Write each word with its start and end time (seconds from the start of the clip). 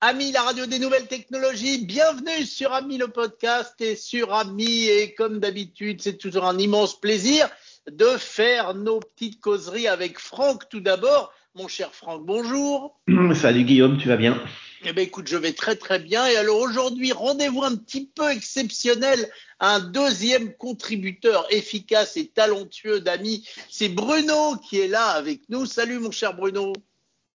Ami, 0.00 0.30
la 0.30 0.42
radio 0.42 0.64
des 0.64 0.78
nouvelles 0.78 1.08
technologies, 1.08 1.84
bienvenue 1.84 2.46
sur 2.46 2.72
Ami 2.72 2.98
le 2.98 3.08
podcast 3.08 3.74
et 3.80 3.96
sur 3.96 4.32
Ami. 4.32 4.84
Et 4.84 5.12
comme 5.14 5.40
d'habitude, 5.40 6.00
c'est 6.00 6.18
toujours 6.18 6.44
un 6.44 6.56
immense 6.56 7.00
plaisir 7.00 7.50
de 7.90 8.06
faire 8.16 8.74
nos 8.74 9.00
petites 9.00 9.40
causeries 9.40 9.88
avec 9.88 10.20
Franck 10.20 10.68
tout 10.68 10.78
d'abord. 10.78 11.32
Mon 11.56 11.66
cher 11.66 11.92
Franck, 11.92 12.24
bonjour. 12.24 12.96
Salut 13.34 13.64
Guillaume, 13.64 13.98
tu 13.98 14.06
vas 14.06 14.16
bien? 14.16 14.40
Eh 14.84 14.92
bien 14.92 15.02
écoute, 15.02 15.26
je 15.26 15.36
vais 15.36 15.52
très 15.52 15.74
très 15.74 15.98
bien. 15.98 16.28
Et 16.28 16.36
alors 16.36 16.60
aujourd'hui, 16.60 17.10
rendez-vous 17.10 17.64
un 17.64 17.74
petit 17.74 18.06
peu 18.06 18.30
exceptionnel. 18.30 19.28
Un 19.58 19.80
deuxième 19.80 20.54
contributeur 20.54 21.44
efficace 21.50 22.16
et 22.16 22.28
talentueux 22.28 23.00
d'amis, 23.00 23.48
c'est 23.68 23.88
Bruno 23.88 24.54
qui 24.58 24.78
est 24.78 24.86
là 24.86 25.06
avec 25.06 25.40
nous. 25.48 25.66
Salut 25.66 25.98
mon 25.98 26.12
cher 26.12 26.34
Bruno. 26.34 26.72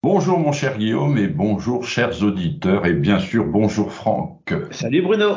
Bonjour 0.04 0.39
mon 0.39 0.52
cher 0.52 0.79
Guillaume 0.79 1.20
et 1.20 1.27
bonjour 1.27 1.86
chers 1.86 2.23
auditeurs 2.23 2.88
et 2.88 2.93
bien 2.93 3.20
sûr 3.20 3.45
bonjour 3.45 3.93
Franck. 3.93 4.51
Salut 4.71 5.04
Bruno. 5.04 5.36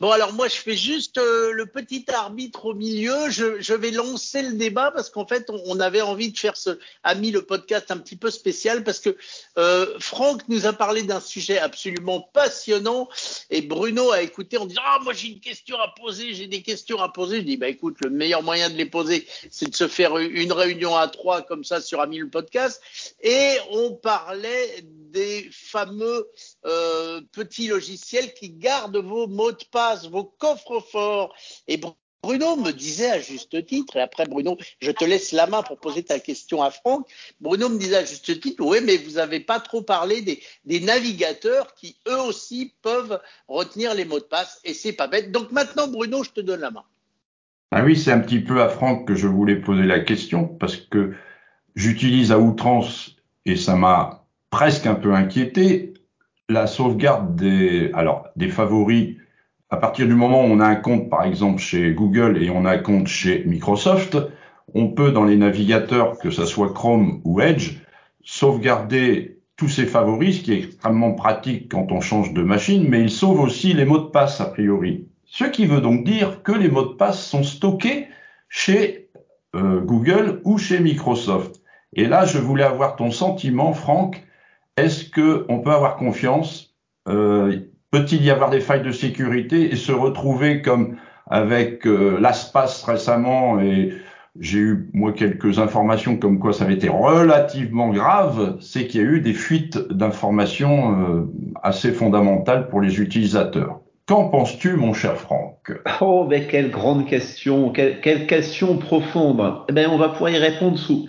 Bon, 0.00 0.10
alors 0.10 0.32
moi, 0.32 0.48
je 0.48 0.56
fais 0.56 0.76
juste 0.76 1.18
euh, 1.18 1.52
le 1.52 1.66
petit 1.66 2.04
arbitre 2.08 2.66
au 2.66 2.74
milieu. 2.74 3.30
Je, 3.30 3.74
vais 3.74 3.92
lancer 3.92 4.42
le 4.42 4.54
débat 4.54 4.90
parce 4.90 5.08
qu'en 5.08 5.26
fait, 5.26 5.48
on, 5.50 5.62
on, 5.66 5.80
avait 5.80 6.00
envie 6.00 6.32
de 6.32 6.38
faire 6.38 6.56
ce 6.56 6.78
ami 7.04 7.30
le 7.30 7.42
podcast 7.42 7.90
un 7.90 7.98
petit 7.98 8.16
peu 8.16 8.30
spécial 8.30 8.82
parce 8.82 8.98
que 8.98 9.16
euh, 9.56 9.86
Franck 10.00 10.42
nous 10.48 10.66
a 10.66 10.72
parlé 10.72 11.04
d'un 11.04 11.20
sujet 11.20 11.58
absolument 11.58 12.20
passionnant 12.20 13.08
et 13.50 13.62
Bruno 13.62 14.10
a 14.10 14.22
écouté 14.22 14.58
en 14.58 14.66
disant 14.66 14.82
ah 14.84 14.98
moi 15.02 15.12
j'ai 15.12 15.28
une 15.28 15.40
question 15.40 15.78
à 15.78 15.94
poser, 15.96 16.34
j'ai 16.34 16.48
des 16.48 16.62
questions 16.62 17.00
à 17.00 17.08
poser. 17.08 17.38
Je 17.38 17.44
dis 17.44 17.56
bah 17.56 17.68
écoute, 17.68 17.96
le 18.02 18.10
meilleur 18.10 18.42
moyen 18.42 18.70
de 18.70 18.74
les 18.74 18.86
poser, 18.86 19.26
c'est 19.50 19.70
de 19.70 19.76
se 19.76 19.86
faire 19.86 20.18
une 20.18 20.52
réunion 20.52 20.96
à 20.96 21.06
trois 21.06 21.42
comme 21.42 21.62
ça 21.62 21.80
sur 21.80 22.00
ami 22.00 22.18
le 22.18 22.28
podcast 22.28 22.82
et 23.22 23.56
on 23.70 23.92
parlait 23.92 24.84
des 25.14 25.48
fameux 25.52 26.28
euh, 26.66 27.20
petits 27.32 27.68
logiciels 27.68 28.34
qui 28.34 28.50
gardent 28.50 28.96
vos 28.96 29.28
mots 29.28 29.52
de 29.52 29.64
passe, 29.70 29.83
vos 30.10 30.24
coffres 30.24 30.80
forts. 30.80 31.34
Et 31.68 31.80
Bruno 32.24 32.56
me 32.56 32.72
disait 32.72 33.10
à 33.10 33.20
juste 33.20 33.66
titre, 33.66 33.96
et 33.96 34.00
après 34.00 34.24
Bruno, 34.24 34.56
je 34.80 34.90
te 34.90 35.04
laisse 35.04 35.32
la 35.32 35.46
main 35.46 35.62
pour 35.62 35.78
poser 35.78 36.02
ta 36.02 36.18
question 36.18 36.62
à 36.62 36.70
Franck. 36.70 37.06
Bruno 37.40 37.68
me 37.68 37.78
disait 37.78 37.96
à 37.96 38.04
juste 38.04 38.40
titre, 38.40 38.64
oui, 38.64 38.78
mais 38.82 38.96
vous 38.96 39.12
n'avez 39.12 39.40
pas 39.40 39.60
trop 39.60 39.82
parlé 39.82 40.22
des, 40.22 40.42
des, 40.64 40.80
navigateurs 40.80 41.74
qui 41.74 41.96
eux 42.08 42.20
aussi 42.20 42.72
peuvent 42.80 43.20
retenir 43.46 43.94
les 43.94 44.06
mots 44.06 44.20
de 44.20 44.24
passe, 44.24 44.60
et 44.64 44.72
c'est 44.72 44.94
pas 44.94 45.06
bête. 45.06 45.32
Donc 45.32 45.52
maintenant, 45.52 45.86
Bruno, 45.86 46.24
je 46.24 46.30
te 46.30 46.40
donne 46.40 46.60
la 46.60 46.70
main. 46.70 46.84
Ah 47.72 47.84
oui, 47.84 47.96
c'est 47.96 48.12
un 48.12 48.20
petit 48.20 48.40
peu 48.40 48.62
à 48.62 48.68
Franck 48.68 49.06
que 49.06 49.14
je 49.14 49.26
voulais 49.26 49.56
poser 49.56 49.84
la 49.84 50.00
question, 50.00 50.46
parce 50.46 50.76
que 50.76 51.12
j'utilise 51.74 52.32
à 52.32 52.38
outrance, 52.38 53.16
et 53.44 53.56
ça 53.56 53.76
m'a 53.76 54.24
presque 54.48 54.86
un 54.86 54.94
peu 54.94 55.12
inquiété, 55.12 55.92
la 56.48 56.66
sauvegarde 56.66 57.36
des, 57.36 57.90
alors, 57.92 58.28
des 58.36 58.48
favoris. 58.48 59.16
À 59.70 59.76
partir 59.76 60.06
du 60.06 60.14
moment 60.14 60.42
où 60.42 60.48
on 60.48 60.60
a 60.60 60.66
un 60.66 60.76
compte, 60.76 61.08
par 61.08 61.24
exemple, 61.24 61.60
chez 61.60 61.92
Google 61.92 62.42
et 62.42 62.50
on 62.50 62.64
a 62.64 62.72
un 62.72 62.78
compte 62.78 63.06
chez 63.06 63.44
Microsoft, 63.44 64.16
on 64.74 64.88
peut, 64.88 65.10
dans 65.10 65.24
les 65.24 65.36
navigateurs, 65.36 66.18
que 66.18 66.30
ce 66.30 66.44
soit 66.44 66.72
Chrome 66.72 67.20
ou 67.24 67.40
Edge, 67.40 67.78
sauvegarder 68.22 69.38
tous 69.56 69.68
ces 69.68 69.86
favoris, 69.86 70.38
ce 70.38 70.42
qui 70.42 70.52
est 70.52 70.64
extrêmement 70.64 71.12
pratique 71.12 71.70
quand 71.70 71.92
on 71.92 72.00
change 72.00 72.32
de 72.32 72.42
machine, 72.42 72.88
mais 72.88 73.00
il 73.00 73.10
sauve 73.10 73.40
aussi 73.40 73.72
les 73.72 73.84
mots 73.84 73.98
de 73.98 74.10
passe, 74.10 74.40
a 74.40 74.46
priori. 74.46 75.08
Ce 75.24 75.44
qui 75.44 75.66
veut 75.66 75.80
donc 75.80 76.04
dire 76.04 76.42
que 76.42 76.52
les 76.52 76.68
mots 76.68 76.86
de 76.86 76.94
passe 76.94 77.24
sont 77.24 77.42
stockés 77.42 78.08
chez 78.48 79.08
euh, 79.54 79.80
Google 79.80 80.40
ou 80.44 80.58
chez 80.58 80.80
Microsoft. 80.80 81.62
Et 81.92 82.06
là, 82.06 82.24
je 82.24 82.38
voulais 82.38 82.64
avoir 82.64 82.96
ton 82.96 83.10
sentiment, 83.10 83.72
Franck, 83.72 84.24
est-ce 84.76 85.08
qu'on 85.10 85.60
peut 85.60 85.70
avoir 85.70 85.96
confiance 85.96 86.74
euh, 87.08 87.60
Peut-il 87.94 88.24
y 88.24 88.30
avoir 88.32 88.50
des 88.50 88.58
failles 88.58 88.82
de 88.82 88.90
sécurité 88.90 89.72
et 89.72 89.76
se 89.76 89.92
retrouver 89.92 90.62
comme 90.62 90.96
avec 91.30 91.86
euh, 91.86 92.18
l'ASPAS 92.20 92.82
récemment 92.88 93.60
et 93.60 93.92
j'ai 94.40 94.58
eu 94.58 94.90
moi 94.92 95.12
quelques 95.12 95.60
informations 95.60 96.16
comme 96.16 96.40
quoi 96.40 96.52
ça 96.52 96.64
avait 96.64 96.74
été 96.74 96.88
relativement 96.88 97.90
grave, 97.90 98.56
c'est 98.58 98.88
qu'il 98.88 99.00
y 99.00 99.04
a 99.04 99.06
eu 99.06 99.20
des 99.20 99.32
fuites 99.32 99.78
d'informations 99.92 100.90
euh, 100.90 101.32
assez 101.62 101.92
fondamentales 101.92 102.68
pour 102.68 102.80
les 102.80 103.00
utilisateurs. 103.00 103.78
Qu'en 104.06 104.24
penses-tu, 104.24 104.72
mon 104.72 104.92
cher 104.92 105.16
Franck? 105.16 105.70
Oh, 106.00 106.26
mais 106.28 106.48
quelle 106.48 106.72
grande 106.72 107.06
question, 107.06 107.70
quelle, 107.70 108.26
question 108.26 108.76
profonde. 108.76 109.40
Eh 109.68 109.72
ben, 109.72 109.88
on 109.88 109.98
va 109.98 110.08
pouvoir 110.08 110.32
y 110.32 110.38
répondre 110.38 110.76
sous, 110.76 111.06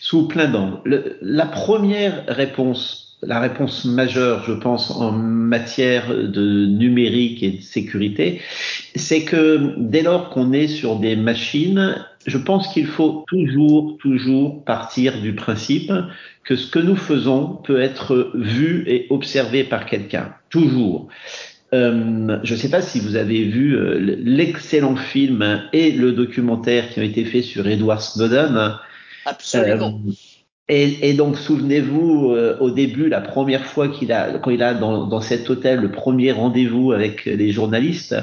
sous 0.00 0.26
plein 0.26 0.48
d'angles. 0.48 1.16
La 1.22 1.46
première 1.46 2.24
réponse 2.26 3.03
la 3.22 3.40
réponse 3.40 3.84
majeure, 3.84 4.44
je 4.46 4.52
pense, 4.52 4.90
en 4.90 5.12
matière 5.12 6.14
de 6.14 6.66
numérique 6.66 7.42
et 7.42 7.52
de 7.52 7.62
sécurité, 7.62 8.40
c'est 8.94 9.24
que 9.24 9.74
dès 9.78 10.02
lors 10.02 10.30
qu'on 10.30 10.52
est 10.52 10.68
sur 10.68 10.96
des 10.96 11.16
machines, 11.16 12.04
je 12.26 12.38
pense 12.38 12.68
qu'il 12.68 12.86
faut 12.86 13.24
toujours, 13.28 13.96
toujours 13.98 14.64
partir 14.64 15.20
du 15.20 15.34
principe 15.34 15.92
que 16.44 16.56
ce 16.56 16.70
que 16.70 16.78
nous 16.78 16.96
faisons 16.96 17.58
peut 17.64 17.80
être 17.80 18.32
vu 18.34 18.84
et 18.86 19.06
observé 19.10 19.64
par 19.64 19.86
quelqu'un. 19.86 20.34
Toujours. 20.50 21.08
Euh, 21.72 22.38
je 22.44 22.54
ne 22.54 22.58
sais 22.58 22.70
pas 22.70 22.82
si 22.82 23.00
vous 23.00 23.16
avez 23.16 23.42
vu 23.44 23.76
euh, 23.76 23.98
l'excellent 24.22 24.96
film 24.96 25.62
et 25.72 25.90
le 25.90 26.12
documentaire 26.12 26.90
qui 26.90 27.00
ont 27.00 27.02
été 27.02 27.24
faits 27.24 27.42
sur 27.42 27.66
Edward 27.66 28.00
Snowden. 28.00 28.76
Absolument. 29.26 30.00
Euh, 30.06 30.12
et, 30.68 31.10
et, 31.10 31.12
donc, 31.12 31.36
souvenez-vous, 31.36 32.30
euh, 32.30 32.56
au 32.60 32.70
début, 32.70 33.08
la 33.08 33.20
première 33.20 33.66
fois 33.66 33.88
qu'il 33.88 34.12
a, 34.12 34.38
quand 34.38 34.50
il 34.50 34.62
a 34.62 34.72
dans, 34.72 35.06
dans 35.06 35.20
cet 35.20 35.50
hôtel 35.50 35.80
le 35.80 35.90
premier 35.90 36.32
rendez-vous 36.32 36.92
avec 36.92 37.26
les 37.26 37.52
journalistes, 37.52 38.16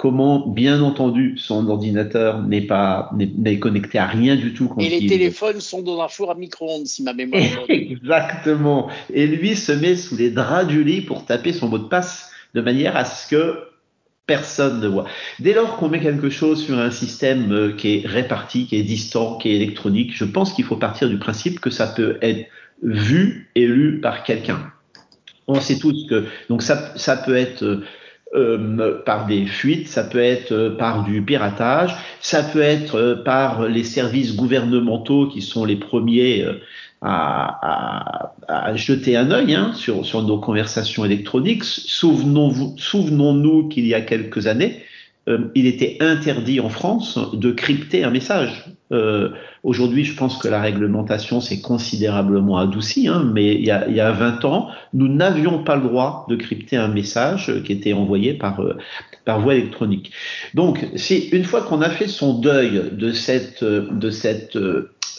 comment, 0.00 0.46
bien 0.46 0.82
entendu, 0.82 1.34
son 1.36 1.68
ordinateur 1.68 2.42
n'est 2.42 2.62
pas 2.62 3.10
n'est 3.12 3.58
connecté 3.58 3.98
à 3.98 4.06
rien 4.06 4.34
du 4.34 4.54
tout. 4.54 4.72
et 4.78 4.88
les 4.88 5.06
téléphones 5.06 5.60
sont 5.60 5.82
dans 5.82 6.00
un 6.00 6.08
four 6.08 6.30
à 6.30 6.34
micro-ondes, 6.36 6.86
si 6.86 7.02
ma 7.02 7.12
mémoire. 7.12 7.42
Exactement. 7.68 8.88
Et 9.12 9.26
lui 9.26 9.56
se 9.56 9.72
met 9.72 9.96
sous 9.96 10.16
les 10.16 10.30
draps 10.30 10.68
du 10.68 10.84
lit 10.84 11.02
pour 11.02 11.26
taper 11.26 11.52
son 11.52 11.68
mot 11.68 11.78
de 11.78 11.88
passe 11.88 12.30
de 12.54 12.60
manière 12.60 12.96
à 12.96 13.04
ce 13.04 13.28
que 13.28 13.58
personne 14.30 14.78
ne 14.78 14.86
voit. 14.86 15.06
Dès 15.40 15.54
lors 15.54 15.76
qu'on 15.76 15.88
met 15.88 15.98
quelque 15.98 16.30
chose 16.30 16.64
sur 16.64 16.78
un 16.78 16.92
système 16.92 17.50
euh, 17.50 17.72
qui 17.72 17.96
est 17.96 18.06
réparti, 18.06 18.66
qui 18.66 18.76
est 18.76 18.84
distant, 18.84 19.38
qui 19.38 19.48
est 19.48 19.56
électronique, 19.56 20.12
je 20.14 20.24
pense 20.24 20.52
qu'il 20.52 20.64
faut 20.64 20.76
partir 20.76 21.08
du 21.08 21.18
principe 21.18 21.58
que 21.58 21.68
ça 21.68 21.88
peut 21.88 22.16
être 22.22 22.46
vu 22.84 23.50
et 23.56 23.66
lu 23.66 24.00
par 24.00 24.22
quelqu'un. 24.22 24.60
On 25.48 25.60
sait 25.60 25.80
tous 25.80 26.06
que 26.08 26.26
donc 26.48 26.62
ça, 26.62 26.76
peut 27.26 27.34
être 27.34 27.64
euh, 27.64 27.84
euh 28.36 29.02
par 29.04 29.26
des 29.26 29.46
fuites, 29.46 29.88
ça 29.88 30.04
peut 30.04 30.22
être 30.22 30.76
par 30.78 31.02
du 31.02 31.22
piratage, 31.22 31.96
ça 32.20 32.44
peut 32.44 32.62
être 32.62 33.24
par 33.24 33.66
les 33.66 33.82
services 33.82 34.36
gouvernementaux 34.36 35.26
qui 35.26 35.42
sont 35.42 35.64
les 35.64 35.74
premiers 35.74 36.46
à, 37.02 38.32
à, 38.48 38.66
à, 38.66 38.76
jeter 38.76 39.16
un 39.16 39.30
œil 39.30 39.54
hein, 39.54 39.72
sur, 39.74 40.04
sur 40.04 40.22
nos 40.22 40.38
conversations 40.38 41.04
électroniques. 41.04 41.64
Souvenons-nous 41.64 42.74
souvenons 42.78 43.68
qu'il 43.68 43.86
y 43.86 43.94
a 43.94 44.00
quelques 44.00 44.46
années, 44.46 44.82
euh, 45.28 45.50
il 45.54 45.66
était 45.66 45.98
interdit 46.00 46.60
en 46.60 46.68
France 46.68 47.18
de 47.32 47.50
crypter 47.50 48.04
un 48.04 48.10
message. 48.10 48.64
Euh, 48.92 49.30
Aujourd'hui, 49.62 50.04
je 50.04 50.16
pense 50.16 50.38
que 50.38 50.48
la 50.48 50.58
réglementation 50.58 51.42
s'est 51.42 51.60
considérablement 51.60 52.56
adoucie, 52.56 53.08
hein, 53.08 53.30
mais 53.34 53.54
il 53.54 53.64
y, 53.64 53.70
a, 53.70 53.86
il 53.86 53.94
y 53.94 54.00
a 54.00 54.10
20 54.10 54.46
ans, 54.46 54.70
nous 54.94 55.06
n'avions 55.06 55.62
pas 55.62 55.76
le 55.76 55.82
droit 55.82 56.24
de 56.30 56.36
crypter 56.36 56.78
un 56.78 56.88
message 56.88 57.52
qui 57.64 57.72
était 57.72 57.92
envoyé 57.92 58.32
par, 58.32 58.60
euh, 58.60 58.78
par 59.24 59.40
voie 59.40 59.54
électronique. 59.54 60.12
Donc, 60.54 60.86
c'est 60.96 61.18
une 61.32 61.44
fois 61.44 61.62
qu'on 61.62 61.82
a 61.82 61.90
fait 61.90 62.08
son 62.08 62.38
deuil 62.38 62.90
de 62.92 63.12
cette, 63.12 63.64
de 63.64 64.10
cette 64.10 64.56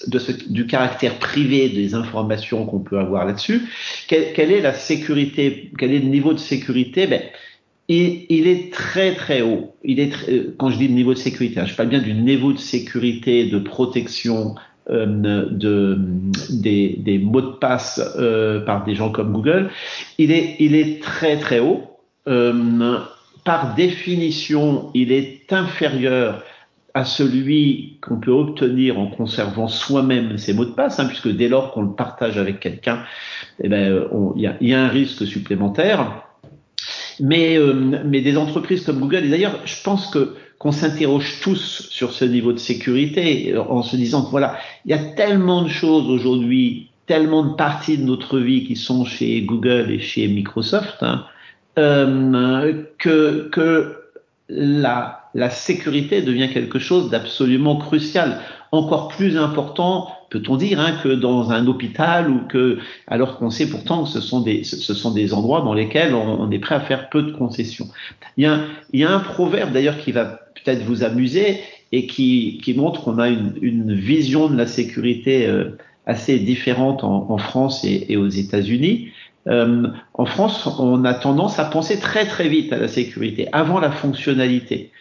de 0.08 0.20
ce, 0.20 0.32
du 0.50 0.66
caractère 0.66 1.20
privé 1.20 1.70
des 1.70 1.94
informations 1.94 2.66
qu'on 2.66 2.80
peut 2.80 3.00
avoir 3.00 3.26
là-dessus. 3.26 3.62
Quelle, 4.08 4.52
est 4.52 4.62
la 4.62 4.74
sécurité 4.74 5.72
Quel 5.78 5.94
est 5.94 6.00
le 6.00 6.10
niveau 6.10 6.34
de 6.34 6.40
sécurité? 6.40 7.08
Ben, 7.08 7.22
il, 7.88 8.48
est 8.48 8.72
très 8.74 9.14
très 9.16 9.42
haut. 9.42 9.76
Il 9.84 10.00
est 10.00 10.12
très, 10.12 10.32
euh, 10.32 10.56
quand 10.58 10.70
je 10.70 10.78
dis 10.78 10.90
niveau 10.90 11.14
de 11.14 11.20
sécurité, 11.20 11.60
hein, 11.60 11.66
je 11.66 11.76
parle 11.76 11.90
bien 11.90 12.00
du 12.00 12.14
niveau 12.14 12.54
de 12.54 12.58
sécurité, 12.58 13.46
de 13.46 13.60
protection 13.60 14.56
euh, 14.90 15.06
de, 15.06 15.98
des, 16.50 16.96
des, 16.98 17.20
mots 17.20 17.42
de 17.42 17.52
passe 17.52 18.02
euh, 18.18 18.62
par 18.62 18.84
des 18.84 18.96
gens 18.96 19.12
comme 19.12 19.32
Google. 19.34 19.70
Il 20.18 20.32
est, 20.32 20.56
il 20.60 20.76
est 20.76 21.02
très 21.04 21.38
très 21.38 21.60
haut. 21.60 21.84
Euh, 22.28 22.98
par 23.44 23.76
définition, 23.76 24.92
il 24.94 25.12
est 25.12 25.52
inférieur 25.52 26.44
à 26.94 27.06
celui 27.06 27.98
qu'on 28.02 28.18
peut 28.18 28.32
obtenir 28.32 29.00
en 29.00 29.08
conservant 29.08 29.68
soi-même 29.68 30.38
ses 30.38 30.54
mots 30.54 30.66
de 30.66 30.72
passe, 30.72 31.00
hein, 31.00 31.06
puisque 31.06 31.30
dès 31.30 31.48
lors 31.48 31.72
qu'on 31.72 31.84
le 31.84 31.94
partage 31.94 32.38
avec 32.38 32.60
quelqu'un, 32.60 33.04
eh 33.64 33.70
ben, 33.70 34.08
il 34.36 34.42
y 34.60 34.74
a, 34.74 34.82
un 34.82 34.90
risque 34.90 35.26
supplémentaire. 35.26 36.26
Mais, 37.20 37.58
euh, 37.58 38.02
mais 38.04 38.22
des 38.22 38.38
entreprises 38.38 38.84
comme 38.84 39.00
Google, 39.00 39.26
et 39.26 39.30
d'ailleurs, 39.30 39.60
je 39.66 39.82
pense 39.84 40.12
qu'on 40.60 40.72
s'interroge 40.72 41.40
tous 41.42 41.88
sur 41.90 42.14
ce 42.14 42.26
niveau 42.26 42.52
de 42.52 42.58
sécurité 42.58 43.56
en 43.58 43.84
se 43.84 43.96
disant 43.96 44.26
que 44.26 44.32
voilà, 44.32 44.58
il 44.86 44.92
y 44.92 44.94
a 44.94 44.98
tellement 44.98 45.62
de 45.62 45.70
choses 45.70 46.10
aujourd'hui 46.10 46.90
tellement 47.12 47.44
de 47.44 47.56
parties 47.56 47.98
de 47.98 48.04
notre 48.04 48.40
vie 48.40 48.64
qui 48.64 48.76
sont 48.76 49.06
chez 49.06 49.42
Google 49.42 49.92
et 49.92 50.00
chez 50.00 50.28
Microsoft 50.30 50.98
hein, 51.02 51.26
euh, 51.80 52.84
que, 52.98 53.50
que 53.50 53.98
la, 54.50 55.30
la 55.34 55.50
sécurité 55.50 56.22
devient 56.22 56.50
quelque 56.52 56.80
chose 56.80 57.10
d'absolument 57.10 57.78
crucial, 57.78 58.40
encore 58.72 59.10
plus 59.10 59.38
important, 59.38 60.10
peut-on 60.30 60.58
dire, 60.58 60.80
hein, 60.80 60.98
que 61.04 61.10
dans 61.10 61.52
un 61.52 61.68
hôpital 61.68 62.30
ou 62.30 62.48
que, 62.48 62.80
alors 63.08 63.38
qu'on 63.38 63.50
sait 63.50 63.70
pourtant 63.70 64.04
que 64.04 64.10
ce 64.10 64.22
sont 64.22 64.42
des, 64.42 64.64
ce 64.64 64.94
sont 64.94 65.12
des 65.12 65.34
endroits 65.34 65.62
dans 65.62 65.74
lesquels 65.74 66.14
on, 66.14 66.42
on 66.42 66.52
est 66.52 66.60
prêt 66.60 66.76
à 66.76 66.80
faire 66.80 67.10
peu 67.10 67.22
de 67.22 67.32
concessions. 67.32 67.88
Il 68.38 68.44
y 68.44 68.48
a, 68.48 68.60
il 68.94 69.00
y 69.00 69.04
a 69.04 69.12
un 69.12 69.20
proverbe 69.20 69.72
d'ailleurs 69.72 69.98
qui 69.98 70.12
va 70.12 70.26
peut-être 70.56 70.84
vous 70.84 71.04
amuser 71.04 71.60
et 71.92 72.08
qui, 72.08 72.60
qui 72.64 72.74
montre 72.74 73.04
qu'on 73.04 73.20
a 73.20 73.30
une, 73.30 73.54
une, 73.62 73.94
vision 73.94 74.48
de 74.48 74.56
la 74.56 74.68
sécurité 74.68 75.48
euh, 75.48 75.78
assez 76.06 76.40
différente 76.40 77.04
en, 77.04 77.38
France 77.38 77.86
et, 77.86 78.18
aux 78.18 78.28
États-Unis. 78.28 79.12
Euh, 79.48 79.88
en 80.14 80.26
France, 80.26 80.68
on 80.80 81.04
a 81.06 81.14
tendance 81.14 81.60
à 81.60 81.66
penser 81.66 82.00
très 82.00 82.26
très 82.26 82.48
vite 82.48 82.72
à 82.74 82.78
la 82.78 82.88
sécurité, 82.88 83.48
avant 83.52 83.80
la 83.80 83.92
fonctionnalité. 83.92 84.92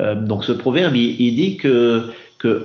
Euh, 0.00 0.14
donc 0.14 0.44
ce 0.44 0.52
proverbe, 0.52 0.96
il, 0.96 1.34
dit 1.34 1.56
que, 1.56 2.10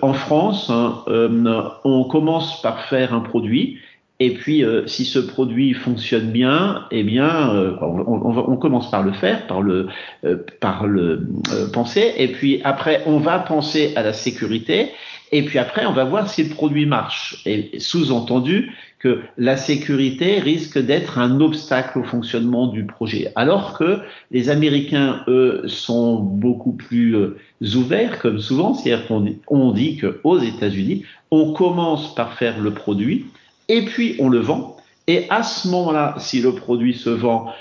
en 0.01 0.13
France, 0.13 0.69
hein, 0.69 1.03
euh, 1.07 1.63
on 1.83 2.03
commence 2.06 2.62
par 2.62 2.86
faire 2.86 3.13
un 3.13 3.19
produit, 3.19 3.80
et 4.21 4.33
puis 4.33 4.63
si 4.86 5.03
ce 5.03 5.19
produit 5.19 5.74
fonctionne 5.74 6.31
bien, 6.31 6.86
eh 6.89 7.03
bien, 7.03 7.75
on, 7.81 8.56
commence 8.56 8.89
par 8.89 9.03
le 9.03 9.12
faire, 9.12 9.45
par 9.45 10.88
le 10.88 11.27
penser, 11.74 12.13
et 12.18 12.30
puis 12.30 12.62
après, 12.63 13.03
on 13.07 13.18
va 13.18 13.39
penser 13.39 13.91
à 13.98 14.03
la 14.03 14.13
sécurité, 14.13 14.91
et 15.31 15.44
puis 15.44 15.60
après, 15.60 15.86
on 15.86 15.94
va 15.94 16.04
voir 16.04 16.30
si 16.30 16.44
le 16.44 16.50
produit 16.50 16.86
marche. 16.86 17.42
Et 17.45 17.80
sous-entendu 17.80 18.72
que 19.00 19.22
la 19.38 19.57
sécurité 19.57 20.39
risque 20.39 20.77
d'être 20.77 21.19
un 21.19 21.39
obstacle 21.42 22.00
au 22.00 22.04
fonctionnement 22.04 22.68
du 22.68 22.86
projet. 22.86 23.31
Alors 23.36 23.77
que 23.77 24.00
les 24.31 24.50
Américains, 24.50 25.24
eux, 25.27 25.63
sont 25.68 26.16
beaucoup 26.16 26.74
plus 26.74 27.16
euh, 27.16 27.38
ouverts, 27.75 28.19
comme 28.19 28.39
souvent. 28.39 28.74
C'est-à-dire 28.74 29.07
qu'on 29.07 29.25
on 29.48 29.72
dit 29.72 29.98
qu'aux 29.98 30.39
États-Unis, 30.39 31.04
on 31.31 31.54
commence 31.54 32.13
par 32.16 32.33
faire 32.33 32.60
le 32.60 32.72
produit, 32.72 33.25
et 33.68 33.83
puis 33.86 34.16
on 34.19 34.30
le 34.30 34.39
vend. 34.39 34.77
Et 35.07 35.25
à 35.30 35.44
ce 35.44 35.68
moment-là, 35.68 36.16
si 36.18 36.42
le 36.42 36.54
produit 36.54 36.94
se 36.94 37.10
vend, 37.10 37.51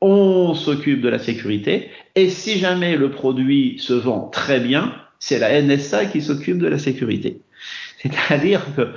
on 0.00 0.54
s'occupe 0.54 1.00
de 1.00 1.08
la 1.08 1.18
sécurité. 1.18 1.90
Et 2.16 2.28
si 2.28 2.58
jamais 2.58 2.96
le 2.96 3.10
produit 3.10 3.76
se 3.78 3.92
vend 3.92 4.28
très 4.32 4.58
bien, 4.58 4.92
c'est 5.22 5.38
la 5.38 5.62
NSA 5.62 6.06
qui 6.06 6.20
s'occupe 6.20 6.58
de 6.58 6.66
la 6.66 6.80
sécurité. 6.80 7.42
C'est-à-dire 8.02 8.66
que 8.74 8.88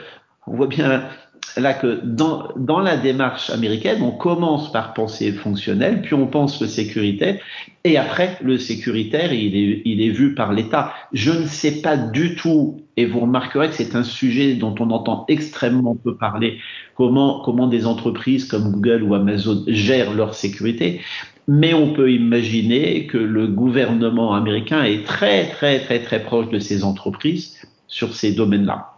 on 0.48 0.56
voit 0.56 0.66
bien 0.66 1.08
là 1.56 1.74
que 1.76 2.00
dans, 2.04 2.50
dans 2.56 2.80
la 2.80 2.98
démarche 2.98 3.52
américaine, 3.52 4.02
on 4.02 4.10
commence 4.10 4.72
par 4.72 4.96
penser 4.96 5.32
fonctionnel, 5.32 6.02
puis 6.02 6.16
on 6.16 6.26
pense 6.26 6.60
le 6.60 6.68
sécuritaire, 6.68 7.40
et 7.84 7.98
après 7.98 8.40
le 8.42 8.58
sécuritaire, 8.58 9.34
il 9.34 9.56
est, 9.56 9.84
il 9.86 10.02
est 10.02 10.10
vu 10.10 10.34
par 10.34 10.52
l'État. 10.52 10.94
Je 11.14 11.30
ne 11.30 11.46
sais 11.46 11.82
pas 11.84 11.96
du 11.96 12.34
tout, 12.34 12.82
et 12.98 13.06
vous 13.06 13.20
remarquerez 13.20 13.70
que 13.70 13.76
c'est 13.76 13.96
un 13.96 14.04
sujet 14.04 14.54
dont 14.54 14.76
on 14.80 14.90
entend 14.90 15.26
extrêmement 15.28 15.96
peu 15.96 16.16
parler, 16.16 16.60
comment, 16.96 17.42
comment 17.42 17.68
des 17.68 17.86
entreprises 17.86 18.46
comme 18.46 18.72
Google 18.72 19.04
ou 19.04 19.16
Amazon 19.16 19.64
gèrent 19.68 20.14
leur 20.14 20.34
sécurité. 20.34 21.02
Mais 21.48 21.74
on 21.74 21.94
peut 21.94 22.12
imaginer 22.12 23.06
que 23.06 23.18
le 23.18 23.48
gouvernement 23.48 24.34
américain 24.34 24.84
est 24.84 25.06
très, 25.06 25.50
très, 25.50 25.80
très, 25.80 26.02
très 26.02 26.24
proche 26.24 26.50
de 26.50 26.60
ces 26.60 26.84
entreprises 26.84 27.58
sur 27.88 28.16
ces 28.16 28.34
domaines-là. 28.34 28.94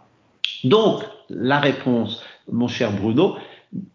Donc, 0.64 1.02
la 1.28 1.60
réponse, 1.60 2.22
mon 2.50 2.68
cher 2.68 2.92
Bruno, 2.92 3.36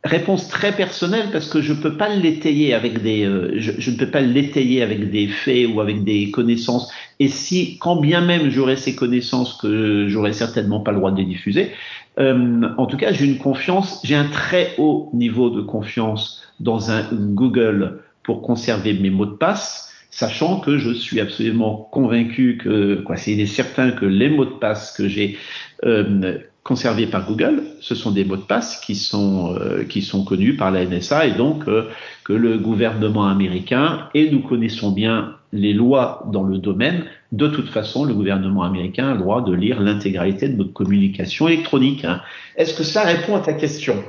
réponse 0.04 0.50
très 0.50 0.72
personnelle 0.72 1.30
parce 1.32 1.50
que 1.50 1.62
je 1.62 1.74
peux 1.74 1.98
pas 1.98 2.10
l'étayer 2.10 2.74
avec 2.74 3.02
des, 3.02 3.26
euh, 3.26 3.54
je, 3.56 3.72
je, 3.78 3.92
ne 3.92 3.98
peux 3.98 4.10
pas 4.12 4.22
l'étayer 4.22 4.84
avec 4.84 5.10
des 5.10 5.28
faits 5.28 5.68
ou 5.74 5.82
avec 5.82 6.04
des 6.04 6.30
connaissances. 6.30 6.92
Et 7.20 7.28
si, 7.28 7.78
quand 7.80 7.96
bien 7.96 8.22
même 8.22 8.50
j'aurais 8.50 8.76
ces 8.76 8.96
connaissances 8.96 9.54
que 9.56 10.08
j'aurais 10.08 10.34
certainement 10.34 10.80
pas 10.80 10.92
le 10.92 10.98
droit 10.98 11.12
de 11.12 11.18
les 11.18 11.26
diffuser, 11.26 11.72
euh, 12.20 12.70
en 12.78 12.86
tout 12.86 12.98
cas, 12.98 13.12
j'ai 13.12 13.26
une 13.26 13.38
confiance, 13.38 14.02
j'ai 14.04 14.16
un 14.16 14.26
très 14.26 14.76
haut 14.78 15.10
niveau 15.14 15.50
de 15.50 15.62
confiance 15.62 16.44
dans 16.60 16.92
un 16.92 17.04
Google 17.12 18.02
pour 18.24 18.42
conserver 18.42 18.94
mes 18.94 19.10
mots 19.10 19.26
de 19.26 19.36
passe, 19.36 19.92
sachant 20.12 20.60
que 20.60 20.78
je 20.78 20.92
suis 20.92 21.20
absolument 21.20 21.90
convaincu 21.92 22.60
que, 22.62 23.02
quoi, 23.06 23.18
c'est 23.18 23.44
certain 23.48 23.92
que 23.92 24.06
les 24.06 24.30
mots 24.30 24.46
de 24.46 24.52
passe 24.52 24.96
que 24.96 25.08
j'ai 25.08 25.38
euh, 25.86 26.38
conservés 26.64 27.08
par 27.08 27.28
Google, 27.28 27.64
ce 27.82 27.94
sont 27.94 28.12
des 28.12 28.24
mots 28.24 28.38
de 28.38 28.42
passe 28.42 28.80
qui 28.80 28.96
sont 28.96 29.56
euh, 29.60 29.84
qui 29.84 30.02
sont 30.02 30.24
connus 30.24 30.56
par 30.56 30.72
la 30.72 30.86
NSA 30.86 31.28
et 31.28 31.34
donc 31.34 31.68
euh, 31.68 31.90
que 32.24 32.34
le 32.34 32.58
gouvernement 32.58 33.28
américain 33.28 34.08
et 34.14 34.32
nous 34.32 34.42
connaissons 34.42 34.92
bien 34.92 35.36
les 35.52 35.74
lois 35.74 36.24
dans 36.32 36.44
le 36.44 36.58
domaine. 36.58 37.06
De 37.32 37.48
toute 37.48 37.70
façon, 37.70 38.06
le 38.06 38.14
gouvernement 38.14 38.64
américain 38.64 39.10
a 39.10 39.14
le 39.14 39.20
droit 39.20 39.44
de 39.44 39.54
lire 39.54 39.82
l'intégralité 39.82 40.48
de 40.48 40.56
notre 40.56 40.74
communication 40.74 41.48
électronique. 41.48 42.06
Hein. 42.06 42.22
Est-ce 42.56 42.74
que 42.74 42.84
ça 42.84 43.04
répond 43.04 43.36
à 43.36 43.42
ta 43.42 43.54
question? 43.54 44.02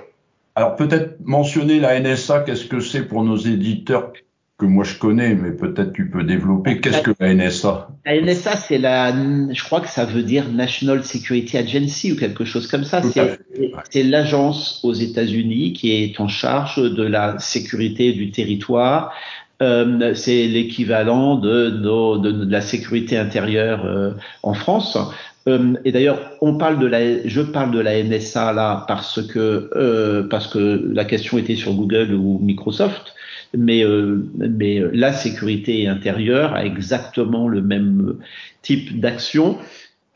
Alors 0.54 0.76
peut-être 0.76 1.16
mentionner 1.24 1.80
la 1.80 1.98
NSA, 1.98 2.40
qu'est-ce 2.40 2.66
que 2.66 2.78
c'est 2.78 3.08
pour 3.08 3.24
nos 3.24 3.36
éditeurs? 3.36 4.12
Que 4.64 4.70
moi 4.70 4.84
je 4.84 4.94
connais, 4.94 5.34
mais 5.34 5.50
peut-être 5.50 5.92
tu 5.92 6.08
peux 6.08 6.24
développer. 6.24 6.80
Qu'est-ce 6.80 7.02
que 7.02 7.12
la 7.20 7.34
NSA 7.34 7.88
La 8.06 8.20
NSA, 8.20 8.56
c'est 8.56 8.78
la, 8.78 9.12
je 9.12 9.62
crois 9.62 9.80
que 9.80 9.88
ça 9.88 10.04
veut 10.04 10.22
dire 10.22 10.48
National 10.50 11.04
Security 11.04 11.58
Agency 11.58 12.12
ou 12.12 12.16
quelque 12.16 12.44
chose 12.44 12.66
comme 12.66 12.84
ça. 12.84 13.02
C'est 13.90 14.02
l'agence 14.02 14.80
aux 14.82 14.94
États-Unis 14.94 15.74
qui 15.74 15.92
est 15.92 16.18
en 16.20 16.28
charge 16.28 16.76
de 16.76 17.02
la 17.02 17.38
sécurité 17.38 18.12
du 18.12 18.30
territoire. 18.30 19.12
Euh, 19.64 20.14
c'est 20.14 20.46
l'équivalent 20.46 21.36
de, 21.36 22.44
la 22.48 22.60
sécurité 22.60 23.16
intérieure 23.16 23.84
euh, 23.86 24.12
en 24.42 24.54
France. 24.54 24.98
Euh, 25.48 25.74
et 25.84 25.92
d'ailleurs, 25.92 26.18
on 26.40 26.56
parle 26.56 26.78
de 26.78 26.86
la, 26.86 27.26
je 27.26 27.40
parle 27.40 27.70
de 27.70 27.80
la 27.80 28.02
NSA 28.02 28.52
là 28.52 28.84
parce 28.88 29.22
que 29.26 30.22
parce 30.30 30.46
que 30.46 30.90
la 30.92 31.04
question 31.04 31.38
était 31.38 31.56
sur 31.56 31.74
Google 31.74 32.14
ou 32.14 32.38
Microsoft, 32.42 33.14
mais 33.56 33.84
mais 34.38 34.82
la 34.92 35.12
sécurité 35.12 35.86
intérieure 35.86 36.54
a 36.54 36.64
exactement 36.64 37.48
le 37.48 37.60
même 37.62 38.16
type 38.62 39.00
d'action. 39.00 39.58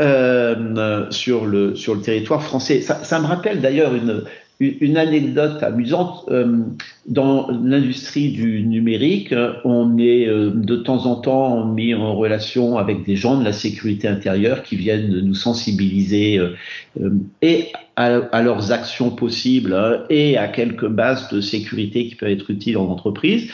Sur 0.01 1.45
le 1.45 1.75
sur 1.75 1.95
le 1.97 2.01
territoire 2.01 2.43
français. 2.43 2.81
Ça, 2.83 3.03
ça 3.03 3.19
me 3.19 3.27
rappelle 3.27 3.61
d'ailleurs 3.61 3.97
une 3.97 4.23
une 4.61 4.97
anecdote 4.97 5.63
amusante, 5.63 6.25
euh, 6.31 6.65
dans 7.07 7.49
l'industrie 7.51 8.33
du 8.33 8.63
numérique, 8.63 9.33
on 9.65 9.97
est 9.99 10.27
euh, 10.27 10.51
de 10.53 10.77
temps 10.77 11.07
en 11.07 11.17
temps 11.17 11.65
mis 11.65 11.95
en 11.95 12.17
relation 12.17 12.77
avec 12.77 13.05
des 13.05 13.15
gens 13.15 13.39
de 13.39 13.45
la 13.45 13.53
sécurité 13.53 14.09
intérieure 14.09 14.65
qui 14.65 14.75
viennent 14.77 15.21
nous 15.21 15.35
sensibiliser 15.35 16.39
euh, 16.39 16.57
et 17.41 17.69
à, 17.95 18.43
leurs 18.43 18.73
actions 18.73 19.11
possibles 19.11 19.75
hein, 19.75 20.05
et 20.11 20.37
à 20.37 20.49
quelques 20.49 20.89
bases 20.89 21.29
de 21.31 21.41
sécurité 21.41 22.09
qui 22.09 22.15
peuvent 22.17 22.31
être 22.31 22.51
utiles 22.51 22.77
en 22.77 22.89
entreprise. 22.89 23.51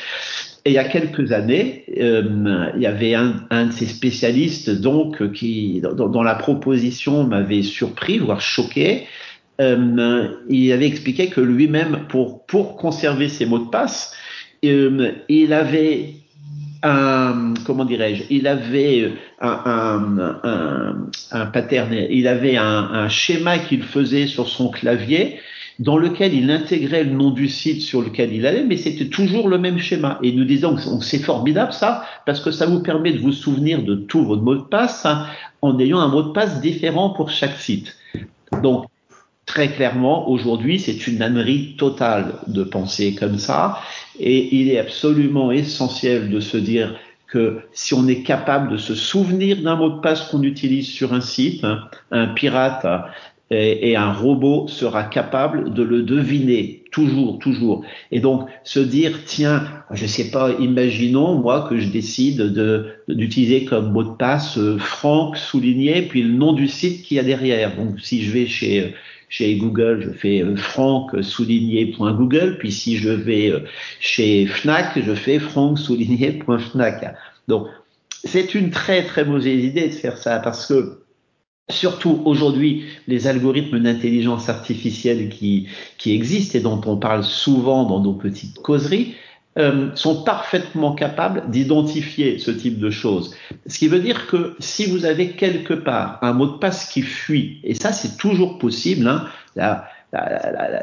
Et 0.67 0.71
il 0.71 0.75
y 0.75 0.79
a 0.79 0.85
quelques 0.85 1.33
années, 1.33 1.85
euh, 2.01 2.71
il 2.75 2.81
y 2.81 2.87
avait 2.87 3.15
un, 3.15 3.45
un, 3.51 3.67
de 3.67 3.73
ces 3.73 3.87
spécialistes 3.87 4.71
donc 4.71 5.33
qui, 5.33 5.83
dans, 5.83 6.09
dans 6.09 6.23
la 6.23 6.35
proposition, 6.35 7.25
m'avait 7.25 7.63
surpris, 7.63 8.19
voire 8.19 8.41
choqué, 8.41 9.05
euh, 9.61 10.29
il 10.49 10.73
avait 10.73 10.87
expliqué 10.87 11.29
que 11.29 11.41
lui-même, 11.41 12.07
pour, 12.09 12.45
pour 12.47 12.77
conserver 12.77 13.29
ses 13.29 13.47
mots 13.47 13.61
de 13.61 13.71
passe, 13.71 14.15
euh, 14.65 15.13
il 15.29 15.53
avait 15.53 16.15
un, 16.83 17.55
comment 17.65 17.85
dirais-je, 17.85 18.25
il 18.31 18.47
avait 18.47 19.13
un, 19.41 19.61
un, 19.65 20.41
un, 20.43 21.11
un 21.31 21.47
pattern, 21.47 21.95
il 22.11 22.29
avait 22.29 22.57
un, 22.57 23.09
schéma 23.09 23.59
qu'il 23.59 23.83
faisait 23.83 24.27
sur 24.27 24.49
son 24.49 24.69
clavier 24.69 25.39
dans 25.81 25.99
lequel 25.99 26.35
il 26.35 26.51
intégrait 26.51 27.03
le 27.03 27.11
nom 27.11 27.31
du 27.31 27.49
site 27.49 27.83
sur 27.83 28.03
lequel 28.03 28.33
il 28.33 28.47
allait, 28.47 28.63
mais 28.63 28.77
c'était 28.77 29.09
toujours 29.09 29.49
le 29.49 29.59
même 29.59 29.79
schéma. 29.79 30.21
Et 30.23 30.31
nous 30.33 30.45
disons 30.45 30.77
que 30.77 30.83
c'est 31.01 31.19
formidable 31.19 31.73
ça, 31.73 32.05
parce 32.27 32.41
que 32.41 32.53
ça 32.53 32.67
vous 32.67 32.81
permet 32.81 33.13
de 33.13 33.19
vous 33.19 33.33
souvenir 33.33 33.83
de 33.83 33.97
tous 33.97 34.25
vos 34.25 34.37
mots 34.37 34.55
de 34.55 34.63
passe 34.63 35.05
hein, 35.05 35.27
en 35.63 35.79
ayant 35.81 35.99
un 35.99 36.09
mot 36.09 36.23
de 36.23 36.33
passe 36.33 36.61
différent 36.61 37.11
pour 37.11 37.31
chaque 37.31 37.57
site. 37.57 37.97
Donc, 38.63 38.87
très 39.47 39.69
clairement, 39.69 40.29
aujourd'hui, 40.29 40.79
c'est 40.79 41.07
une 41.07 41.23
ânerie 41.23 41.75
totale 41.77 42.35
de 42.47 42.65
penser 42.65 43.15
comme 43.15 43.39
ça. 43.39 43.79
Et 44.19 44.57
il 44.57 44.71
est 44.71 44.79
absolument 44.79 45.53
essentiel 45.53 46.31
de 46.31 46.41
se 46.41 46.57
dire 46.57 46.95
que 47.27 47.61
si 47.73 47.95
on 47.95 48.07
est 48.07 48.23
capable 48.23 48.71
de 48.71 48.77
se 48.77 48.95
souvenir 48.95 49.61
d'un 49.63 49.77
mot 49.77 49.91
de 49.91 50.01
passe 50.01 50.23
qu'on 50.29 50.43
utilise 50.43 50.89
sur 50.89 51.13
un 51.13 51.21
site, 51.21 51.65
hein, 51.65 51.81
un 52.13 52.29
pirate 52.29 52.87
et, 53.51 53.97
un 53.97 54.13
robot 54.13 54.69
sera 54.69 55.05
capable 55.05 55.75
de 55.75 55.83
le 55.83 56.03
deviner 56.03 56.83
toujours, 56.91 57.39
toujours. 57.39 57.85
Et 58.11 58.21
donc 58.21 58.49
se 58.63 58.81
dire 58.81 59.25
tiens, 59.27 59.65
je 59.91 60.07
sais 60.07 60.31
pas, 60.31 60.53
imaginons 60.61 61.35
moi 61.35 61.67
que 61.69 61.79
je 61.79 61.89
décide 61.89 62.39
de 62.39 62.87
d'utiliser 63.09 63.65
comme 63.65 63.93
mot 63.93 64.05
de 64.05 64.17
passe 64.17 64.57
euh, 64.57 64.79
Franck 64.79 65.37
souligné 65.37 66.03
puis 66.03 66.23
le 66.23 66.33
nom 66.33 66.53
du 66.53 66.69
site 66.69 67.03
qu'il 67.03 67.17
y 67.17 67.21
a 67.21 67.25
derrière. 67.25 67.77
Donc 67.77 68.01
si 68.01 68.23
je 68.23 68.31
vais 68.31 68.47
chez 68.47 68.95
chez 69.37 69.57
Google, 69.57 70.01
je 70.01 70.11
fais 70.11 70.43
euh, 70.43 70.55
franck 70.55 71.11
souligné 71.25 71.93
Google, 71.99 72.57
puis 72.57 72.71
si 72.71 72.97
je 72.99 73.09
vais 73.09 73.51
euh, 73.51 73.65
chez 73.99 74.47
Fnac, 74.47 74.97
je 74.97 75.13
fais 75.13 75.41
franck 75.41 75.81
souligné 75.81 76.41
Fnac. 76.61 77.17
Donc, 77.49 77.67
c'est 78.23 78.55
une 78.55 78.71
très 78.71 79.05
très 79.05 79.25
mauvaise 79.25 79.65
idée 79.65 79.89
de 79.89 79.93
faire 79.93 80.19
ça 80.19 80.39
parce 80.39 80.69
que 80.69 81.01
surtout 81.69 82.23
aujourd'hui, 82.25 82.85
les 83.09 83.27
algorithmes 83.27 83.81
d'intelligence 83.81 84.49
artificielle 84.49 85.29
qui 85.29 85.67
existent 86.07 86.57
et 86.57 86.63
dont 86.63 86.81
on 86.87 86.97
parle 86.97 87.25
souvent 87.25 87.87
dans 87.87 88.01
nos 88.01 88.15
petites 88.15 88.61
causeries, 88.63 89.17
euh, 89.57 89.91
sont 89.95 90.25
parfaitement 90.25 90.95
capables 90.95 91.49
d'identifier 91.49 92.39
ce 92.39 92.51
type 92.51 92.79
de 92.79 92.91
choses. 92.91 93.37
Ce 93.67 93.79
qui 93.79 93.89
veut 93.89 94.01
dire 94.01 94.27
que 94.27 94.57
si 94.59 94.87
vous 94.87 95.05
avez 95.05 95.31
quelque 95.31 95.75
part 95.75 96.19
un 96.23 96.33
mot 96.33 96.47
de 96.47 96.59
passe 96.59 96.89
qui 96.89 97.03
fuit, 97.03 97.61
et 97.63 97.75
ça 97.75 97.93
c'est 97.93 98.17
toujours 98.17 98.59
possible, 98.59 99.07
hein, 99.07 99.27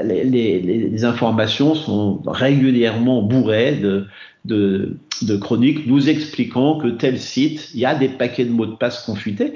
les, 0.04 0.24
les, 0.24 0.60
les, 0.60 1.06
informations 1.06 1.76
sont 1.76 2.22
régulièrement 2.26 3.22
bourrées 3.22 3.76
de, 3.76 4.06
de, 4.46 4.98
de, 5.22 5.36
chroniques 5.38 5.88
nous 5.88 6.10
expliquant 6.10 6.78
que 6.78 6.88
tel 6.88 7.20
site, 7.20 7.72
il 7.74 7.80
y 7.80 7.86
a 7.86 7.96
des 7.96 8.10
paquets 8.10 8.46
de 8.46 8.52
mots 8.52 8.66
de 8.66 8.76
passe 8.76 9.04
confutés. 9.04 9.54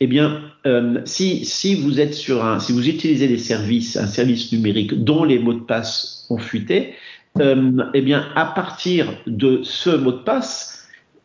Eh 0.00 0.06
bien, 0.06 0.40
euh, 0.66 1.00
si, 1.04 1.44
si 1.44 1.74
vous 1.74 2.00
êtes 2.00 2.14
sur 2.14 2.44
un, 2.44 2.58
si 2.58 2.72
vous 2.72 2.88
utilisez 2.88 3.28
des 3.28 3.38
services, 3.38 3.96
un 3.96 4.06
service 4.06 4.52
numérique 4.52 5.02
dont 5.04 5.24
les 5.24 5.38
mots 5.38 5.54
de 5.54 5.60
passe 5.60 6.26
ont 6.28 6.38
fuité, 6.38 6.94
eh 7.40 8.00
bien, 8.00 8.26
à 8.34 8.44
partir 8.46 9.06
de 9.26 9.60
ce 9.62 9.90
mot 9.90 10.12
de 10.12 10.18
passe, 10.18 10.76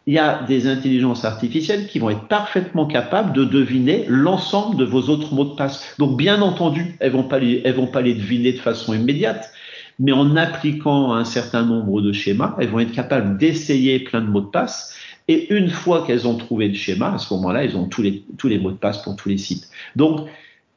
il 0.08 0.15
y 0.15 0.20
a 0.20 0.44
des 0.44 0.68
intelligences 0.68 1.25
artificielles 1.25 1.88
qui 1.88 2.00
vont 2.00 2.10
être 2.10 2.27
parfaitement 2.27 2.88
capables 2.88 3.34
de 3.34 3.44
deviner 3.44 4.06
l'ensemble 4.08 4.77
de 4.77 4.86
vos 4.86 5.10
autres 5.10 5.34
mots 5.34 5.46
de 5.46 5.56
passe. 5.56 5.96
Donc, 6.00 6.18
bien 6.18 6.41
entendu, 6.41 6.96
elles 7.00 7.12
vont 7.12 7.22
vont 7.22 7.88
pas 7.88 8.01
les 8.01 8.13
deviner 8.15 8.53
de 8.53 8.60
façon 8.60 8.94
immédiate, 8.94 9.51
mais 10.00 10.12
en 10.12 10.36
appliquant 10.36 11.13
un 11.13 11.24
certain 11.24 11.63
nombre 11.63 12.01
de 12.01 12.12
schémas, 12.12 12.56
elles 12.60 12.70
vont 12.70 12.80
être 12.80 12.91
capables 12.91 13.38
d'essayer 13.38 14.00
plein 14.00 14.22
de 14.22 14.27
mots 14.27 14.41
de 14.41 14.48
passe. 14.48 14.96
Et 15.27 15.53
une 15.53 15.70
fois 15.70 16.06
qu'elles 16.06 16.27
ont 16.27 16.36
trouvé 16.36 16.68
le 16.68 16.74
schéma, 16.74 17.13
à 17.13 17.18
ce 17.20 17.34
moment-là, 17.36 17.63
elles 17.63 17.77
ont 17.77 17.88
tous 17.88 18.01
les, 18.01 18.24
tous 18.38 18.48
les 18.48 18.58
mots 18.58 18.72
de 18.72 18.77
passe 18.77 19.03
pour 19.03 19.15
tous 19.15 19.30
les 19.30 19.38
sites. 19.38 19.70
Donc, 19.96 20.27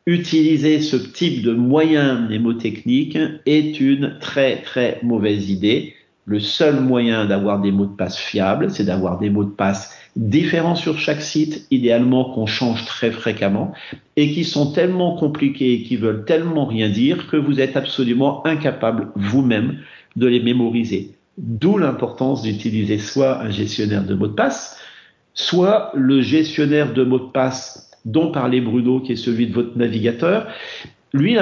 utiliser 0.06 0.80
ce 0.80 0.96
type 0.96 1.42
de 1.42 1.52
moyen 1.52 2.20
mnémotechnique 2.20 3.18
est 3.46 3.80
une 3.80 4.18
très 4.20 4.62
très 4.62 5.00
mauvaise 5.02 5.50
idée. 5.50 5.94
Le 6.26 6.40
seul 6.40 6.80
moyen 6.80 7.26
d'avoir 7.26 7.60
des 7.60 7.70
mots 7.70 7.86
de 7.86 7.96
passe 7.96 8.18
fiables, 8.18 8.70
c'est 8.70 8.84
d'avoir 8.84 9.18
des 9.18 9.30
mots 9.30 9.44
de 9.44 9.50
passe 9.50 9.94
différents 10.16 10.76
sur 10.76 10.98
chaque 10.98 11.20
site, 11.20 11.66
idéalement 11.70 12.32
qu'on 12.32 12.46
change 12.46 12.84
très 12.84 13.10
fréquemment, 13.10 13.72
et 14.16 14.32
qui 14.32 14.44
sont 14.44 14.72
tellement 14.72 15.16
compliqués 15.16 15.74
et 15.74 15.82
qui 15.82 15.96
veulent 15.96 16.24
tellement 16.24 16.66
rien 16.66 16.88
dire 16.88 17.26
que 17.26 17.36
vous 17.36 17.60
êtes 17.60 17.76
absolument 17.76 18.46
incapable 18.46 19.08
vous-même 19.16 19.78
de 20.16 20.26
les 20.26 20.40
mémoriser. 20.40 21.10
D'où 21.36 21.78
l'importance 21.78 22.42
d'utiliser 22.42 22.98
soit 22.98 23.40
un 23.40 23.50
gestionnaire 23.50 24.04
de 24.04 24.14
mots 24.14 24.28
de 24.28 24.34
passe, 24.34 24.78
soit 25.34 25.90
le 25.94 26.20
gestionnaire 26.22 26.92
de 26.92 27.02
mots 27.02 27.18
de 27.18 27.32
passe 27.32 27.83
dont 28.04 28.30
parlait 28.30 28.60
Bruno, 28.60 29.00
qui 29.00 29.12
est 29.12 29.16
celui 29.16 29.46
de 29.46 29.54
votre 29.54 29.76
navigateur, 29.76 30.46
lui, 31.12 31.36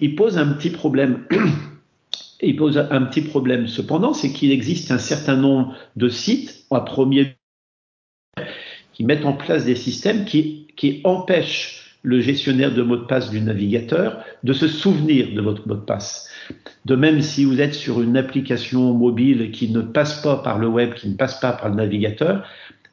il, 0.00 0.14
pose 0.16 0.38
un 0.38 0.48
petit 0.54 0.70
problème. 0.70 1.24
il 2.40 2.56
pose 2.56 2.78
un 2.78 3.02
petit 3.02 3.22
problème 3.22 3.66
cependant, 3.66 4.14
c'est 4.14 4.32
qu'il 4.32 4.52
existe 4.52 4.90
un 4.90 4.98
certain 4.98 5.36
nombre 5.36 5.74
de 5.96 6.08
sites, 6.08 6.64
en 6.70 6.80
premier, 6.80 7.36
qui 8.92 9.04
mettent 9.04 9.26
en 9.26 9.34
place 9.34 9.64
des 9.64 9.76
systèmes 9.76 10.24
qui, 10.24 10.66
qui 10.76 11.00
empêchent 11.04 11.98
le 12.02 12.20
gestionnaire 12.20 12.72
de 12.72 12.82
mots 12.82 12.96
de 12.96 13.04
passe 13.04 13.30
du 13.30 13.40
navigateur 13.40 14.24
de 14.44 14.52
se 14.52 14.68
souvenir 14.68 15.34
de 15.34 15.40
votre 15.40 15.66
mot 15.68 15.74
de 15.74 15.80
passe. 15.80 16.30
De 16.84 16.96
même, 16.96 17.20
si 17.20 17.44
vous 17.44 17.60
êtes 17.60 17.74
sur 17.74 18.00
une 18.00 18.16
application 18.16 18.94
mobile 18.94 19.50
qui 19.50 19.70
ne 19.70 19.82
passe 19.82 20.22
pas 20.22 20.36
par 20.36 20.58
le 20.58 20.68
web, 20.68 20.94
qui 20.94 21.08
ne 21.08 21.16
passe 21.16 21.38
pas 21.40 21.52
par 21.52 21.68
le 21.68 21.74
navigateur, 21.74 22.46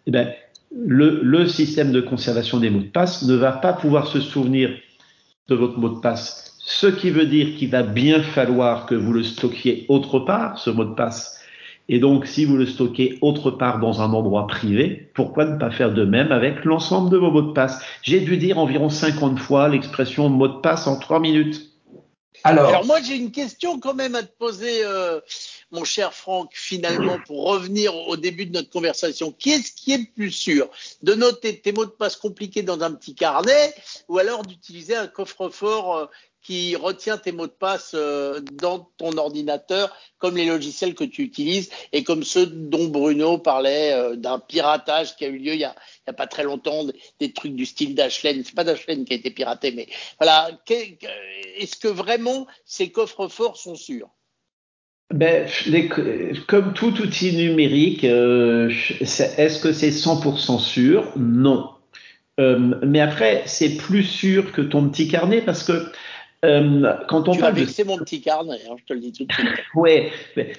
eh 0.07 0.11
bien, 0.11 0.27
le, 0.75 1.47
système 1.47 1.91
de 1.91 2.01
conservation 2.01 2.59
des 2.59 2.69
mots 2.69 2.81
de 2.81 2.85
passe 2.85 3.23
ne 3.23 3.35
va 3.35 3.51
pas 3.51 3.73
pouvoir 3.73 4.07
se 4.07 4.19
souvenir 4.19 4.71
de 5.47 5.55
votre 5.55 5.79
mot 5.79 5.89
de 5.89 5.99
passe. 5.99 6.57
Ce 6.59 6.87
qui 6.87 7.11
veut 7.11 7.25
dire 7.25 7.55
qu'il 7.57 7.69
va 7.69 7.83
bien 7.83 8.21
falloir 8.21 8.85
que 8.85 8.95
vous 8.95 9.13
le 9.13 9.23
stockiez 9.23 9.85
autre 9.87 10.19
part, 10.19 10.57
ce 10.57 10.69
mot 10.69 10.85
de 10.85 10.95
passe. 10.95 11.39
Et 11.87 11.99
donc, 11.99 12.25
si 12.25 12.45
vous 12.45 12.57
le 12.57 12.65
stockez 12.65 13.19
autre 13.21 13.51
part 13.51 13.79
dans 13.79 14.01
un 14.01 14.11
endroit 14.11 14.47
privé, 14.47 15.11
pourquoi 15.13 15.45
ne 15.45 15.59
pas 15.59 15.69
faire 15.69 15.93
de 15.93 16.03
même 16.03 16.31
avec 16.31 16.65
l'ensemble 16.65 17.11
de 17.11 17.17
vos 17.17 17.29
mots 17.29 17.43
de 17.43 17.53
passe? 17.53 17.79
J'ai 18.01 18.21
dû 18.21 18.37
dire 18.37 18.57
environ 18.57 18.89
50 18.89 19.37
fois 19.37 19.69
l'expression 19.69 20.29
mot 20.29 20.47
de 20.47 20.59
passe 20.61 20.87
en 20.87 20.97
3 20.97 21.19
minutes. 21.19 21.75
Alors, 22.43 22.85
moi, 22.85 22.99
j'ai 23.01 23.15
une 23.15 23.31
question 23.31 23.79
quand 23.79 23.93
même 23.93 24.15
à 24.15 24.23
te 24.23 24.35
poser. 24.37 24.83
Euh, 24.83 25.19
mon 25.71 25.83
cher 25.83 26.13
Franck, 26.13 26.51
finalement, 26.53 27.19
pour 27.27 27.45
revenir 27.45 27.95
au 27.95 28.17
début 28.17 28.45
de 28.45 28.53
notre 28.53 28.69
conversation, 28.69 29.31
qu'est-ce 29.31 29.71
qui 29.71 29.93
est 29.93 30.05
plus 30.13 30.31
sûr? 30.31 30.69
De 31.03 31.13
noter 31.13 31.59
tes 31.59 31.71
mots 31.71 31.85
de 31.85 31.91
passe 31.91 32.15
compliqués 32.15 32.63
dans 32.63 32.81
un 32.81 32.93
petit 32.93 33.15
carnet 33.15 33.73
ou 34.07 34.17
alors 34.17 34.43
d'utiliser 34.43 34.95
un 34.95 35.07
coffre-fort 35.07 35.97
euh, 35.97 36.05
qui 36.41 36.75
retient 36.75 37.17
tes 37.17 37.31
mots 37.31 37.47
de 37.47 37.51
passe 37.51 37.93
euh, 37.95 38.39
dans 38.53 38.91
ton 38.97 39.17
ordinateur, 39.17 39.91
comme 40.19 40.37
les 40.37 40.45
logiciels 40.45 40.93
que 40.93 41.03
tu 41.03 41.23
utilises 41.23 41.71
et 41.91 42.03
comme 42.03 42.23
ceux 42.23 42.45
dont 42.45 42.87
Bruno 42.87 43.39
parlait 43.39 43.93
euh, 43.93 44.15
d'un 44.15 44.37
piratage 44.37 45.15
qui 45.15 45.25
a 45.25 45.27
eu 45.27 45.39
lieu 45.39 45.55
il 45.55 45.61
y 45.61 45.65
a, 45.65 45.75
pas 46.13 46.27
très 46.27 46.43
longtemps, 46.43 46.85
des 47.19 47.33
trucs 47.33 47.55
du 47.55 47.65
style 47.65 47.95
d'Ashlen. 47.95 48.43
C'est 48.45 48.53
pas 48.53 48.63
d'Ashlen 48.63 49.05
qui 49.05 49.13
a 49.13 49.15
été 49.15 49.31
piraté, 49.31 49.71
mais 49.71 49.87
voilà. 50.19 50.51
Est-ce 50.69 51.77
que 51.77 51.87
vraiment 51.87 52.45
ces 52.63 52.91
coffres-forts 52.91 53.57
sont 53.57 53.75
sûrs? 53.75 54.14
Ben, 55.13 55.47
comme 56.47 56.73
tout 56.73 56.99
outil 57.01 57.35
numérique, 57.35 58.03
euh, 58.03 58.69
est-ce 58.99 59.61
que 59.61 59.71
c'est 59.71 59.89
100% 59.89 60.59
sûr? 60.59 61.11
Non. 61.15 61.69
Euh, 62.39 62.75
mais 62.85 62.99
après, 62.99 63.43
c'est 63.45 63.77
plus 63.77 64.03
sûr 64.03 64.51
que 64.51 64.61
ton 64.61 64.89
petit 64.89 65.07
carnet 65.07 65.41
parce 65.41 65.63
que 65.63 65.91
euh, 66.43 66.93
quand 67.07 67.27
on 67.29 67.33
tu 67.33 67.39
parle 67.39 67.55
de... 67.55 67.65
c'est 67.65 67.85
mon 67.85 67.97
petit 67.97 68.21
carnet, 68.21 68.57
hein, 68.69 68.75
je 68.77 68.85
te 68.85 68.93
le 68.93 68.99
dis 68.99 69.11
tout 69.11 69.25
de 69.25 69.31
suite. 69.31 69.47
ouais, 69.75 70.11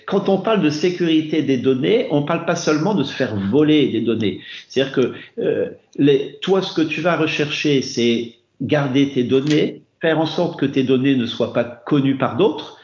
quand 0.07 0.29
on 0.29 0.39
parle 0.39 0.63
de 0.63 0.71
sécurité 0.71 1.43
des 1.43 1.59
données, 1.59 2.09
on 2.11 2.23
parle 2.23 2.45
pas 2.45 2.57
seulement 2.57 2.95
de 2.95 3.05
se 3.05 3.13
faire 3.13 3.37
voler 3.37 3.89
des 3.89 4.01
données. 4.01 4.41
C'est-à-dire 4.69 4.93
que 4.93 5.13
euh, 5.39 5.71
les, 5.97 6.39
toi, 6.41 6.63
ce 6.63 6.73
que 6.73 6.83
tu 6.83 7.01
vas 7.01 7.17
rechercher, 7.17 7.83
c'est 7.83 8.35
garder 8.61 9.11
tes 9.11 9.23
données, 9.23 9.83
faire 10.01 10.19
en 10.19 10.27
sorte 10.27 10.59
que 10.59 10.67
tes 10.67 10.83
données 10.83 11.15
ne 11.15 11.27
soient 11.27 11.53
pas 11.53 11.65
connues 11.65 12.17
par 12.17 12.37
d'autres 12.37 12.76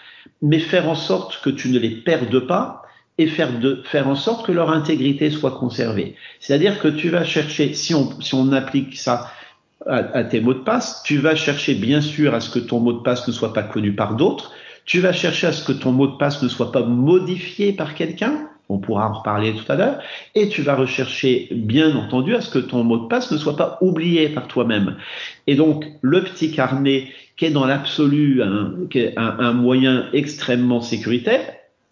mais 0.42 0.58
faire 0.58 0.88
en 0.88 0.94
sorte 0.94 1.40
que 1.42 1.50
tu 1.50 1.70
ne 1.70 1.78
les 1.78 1.90
perdes 1.90 2.40
pas 2.40 2.82
et 3.18 3.26
faire, 3.26 3.58
de, 3.58 3.82
faire 3.84 4.08
en 4.08 4.16
sorte 4.16 4.46
que 4.46 4.52
leur 4.52 4.70
intégrité 4.70 5.30
soit 5.30 5.52
conservée. 5.52 6.16
C'est-à-dire 6.40 6.78
que 6.80 6.88
tu 6.88 7.08
vas 7.08 7.25
chercher, 7.25 7.75
si 7.75 7.94
on, 7.94 8.20
si 8.20 8.34
on 8.34 8.52
applique 8.52 8.96
ça 8.96 9.30
à, 9.87 9.96
à, 9.96 10.25
tes 10.25 10.40
mots 10.40 10.54
de 10.54 10.61
passe, 10.61 11.02
tu 11.04 11.18
vas 11.18 11.34
chercher 11.34 11.75
bien 11.75 12.00
sûr 12.00 12.34
à 12.34 12.40
ce 12.40 12.50
que 12.50 12.58
ton 12.58 12.80
mot 12.80 12.92
de 12.92 13.02
passe 13.02 13.26
ne 13.28 13.32
soit 13.32 13.52
pas 13.52 13.62
connu 13.62 13.94
par 13.94 14.16
d'autres, 14.16 14.52
tu 14.84 15.00
vas 15.00 15.12
chercher 15.12 15.49
à 15.49 15.52
ce 15.52 15.64
que 15.64 15.72
ton 15.72 15.92
mot 15.92 16.06
de 16.06 16.16
passe 16.16 16.42
ne 16.42 16.49
soit 16.49 16.72
pas 16.72 16.82
modifié 16.82 17.72
par 17.72 17.94
quelqu'un, 17.94 18.49
on 18.73 18.79
pourra 18.79 19.09
en 19.09 19.12
reparler 19.14 19.55
tout 19.55 19.71
à 19.71 19.76
l'heure, 19.76 19.99
et 20.35 20.49
tu 20.49 20.62
vas 20.62 20.75
rechercher 20.75 21.49
bien 21.52 21.95
entendu 21.97 22.35
à 22.35 22.41
ce 22.41 22.50
que 22.50 22.59
ton 22.59 22.85
mot 22.85 22.99
de 22.99 23.09
passe 23.09 23.31
ne 23.31 23.38
soit 23.38 23.57
pas 23.57 23.79
oublié 23.81 24.29
par 24.29 24.49
toi-même. 24.49 24.97
Et 25.47 25.55
donc 25.55 25.85
le 26.00 26.23
petit 26.25 26.52
carnet 26.52 27.09
qui 27.37 27.47
est 27.47 27.50
dans 27.50 27.67
l'absolu 27.67 28.43
un, 28.43 28.75
un, 29.17 29.38
un, 29.38 29.52
moyen 29.52 30.07
extrêmement 30.12 30.81
sécuritaire, 30.81 31.41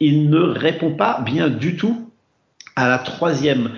il 0.00 0.30
ne 0.30 0.40
répond 0.40 0.94
pas 0.94 1.22
bien 1.24 1.48
du 1.48 1.76
tout 1.76 2.10
à 2.76 2.88
la 2.88 2.98
troisième 2.98 3.70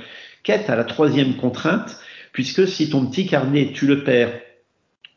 quête, 0.42 0.70
à 0.70 0.76
la 0.76 0.84
troisième 0.84 1.36
contrainte, 1.36 1.98
puisque 2.32 2.66
si 2.66 2.90
ton 2.90 3.06
petit 3.06 3.26
carnet, 3.26 3.70
tu 3.72 3.86
le 3.86 4.04
perds, 4.04 4.32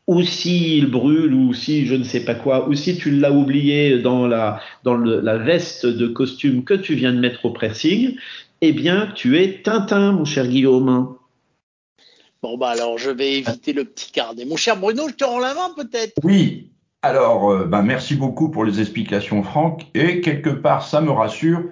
ou 0.07 0.21
s'il 0.21 0.87
brûle, 0.87 1.33
ou 1.33 1.53
si 1.53 1.85
je 1.85 1.95
ne 1.95 2.03
sais 2.03 2.23
pas 2.23 2.35
quoi, 2.35 2.69
ou 2.69 2.73
si 2.73 2.97
tu 2.97 3.11
l'as 3.11 3.31
oublié 3.31 3.99
dans 3.99 4.27
la, 4.27 4.61
dans 4.83 4.95
le, 4.95 5.19
la 5.19 5.37
veste 5.37 5.85
de 5.85 6.07
costume 6.07 6.63
que 6.63 6.75
tu 6.75 6.93
viens 6.95 7.13
de 7.13 7.19
mettre 7.19 7.45
au 7.45 7.51
pressing, 7.51 8.15
eh 8.61 8.71
bien, 8.71 9.11
tu 9.15 9.37
es 9.37 9.61
Tintin, 9.63 10.11
mon 10.11 10.25
cher 10.25 10.47
Guillaume. 10.47 11.15
Bon, 12.41 12.57
bah 12.57 12.69
alors 12.69 12.99
je 12.99 13.09
vais 13.09 13.39
éviter 13.39 13.73
le 13.73 13.85
petit 13.85 14.11
carnet. 14.11 14.45
Mon 14.45 14.55
cher 14.55 14.77
Bruno, 14.77 15.09
je 15.09 15.15
te 15.15 15.23
rends 15.23 15.39
la 15.39 15.55
main 15.55 15.71
peut-être? 15.75 16.13
Oui. 16.23 16.69
Alors, 17.01 17.51
euh, 17.51 17.65
bah, 17.65 17.81
merci 17.81 18.15
beaucoup 18.15 18.49
pour 18.49 18.65
les 18.65 18.79
explications, 18.79 19.43
Franck. 19.43 19.85
Et 19.93 20.21
quelque 20.21 20.49
part, 20.49 20.87
ça 20.87 21.01
me 21.01 21.11
rassure. 21.11 21.63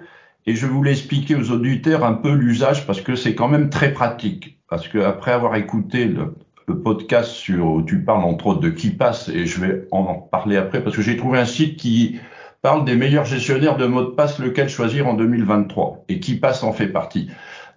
Et 0.46 0.54
je 0.54 0.66
voulais 0.66 0.92
expliquer 0.92 1.34
aux 1.34 1.50
auditeurs 1.50 2.04
un 2.04 2.14
peu 2.14 2.32
l'usage 2.32 2.86
parce 2.86 3.00
que 3.00 3.16
c'est 3.16 3.34
quand 3.34 3.48
même 3.48 3.70
très 3.70 3.92
pratique. 3.92 4.58
Parce 4.68 4.88
que 4.88 4.98
après 4.98 5.32
avoir 5.32 5.56
écouté 5.56 6.04
le, 6.04 6.34
le, 6.53 6.53
podcast 6.72 7.30
sur 7.30 7.66
où 7.66 7.82
tu 7.82 8.02
parles 8.02 8.24
entre 8.24 8.48
autres 8.48 8.60
de 8.60 8.70
qui 8.70 8.90
passe 8.90 9.28
et 9.28 9.46
je 9.46 9.60
vais 9.60 9.86
en 9.90 10.14
parler 10.14 10.56
après 10.56 10.82
parce 10.82 10.96
que 10.96 11.02
j'ai 11.02 11.16
trouvé 11.16 11.38
un 11.38 11.44
site 11.44 11.76
qui 11.76 12.18
parle 12.62 12.84
des 12.84 12.96
meilleurs 12.96 13.26
gestionnaires 13.26 13.76
de 13.76 13.86
mots 13.86 14.04
de 14.04 14.10
passe 14.10 14.38
lequel 14.38 14.68
choisir 14.68 15.06
en 15.06 15.14
2023 15.14 16.06
et 16.08 16.20
qui 16.20 16.36
passe 16.36 16.62
en 16.62 16.72
fait 16.72 16.88
partie. 16.88 17.28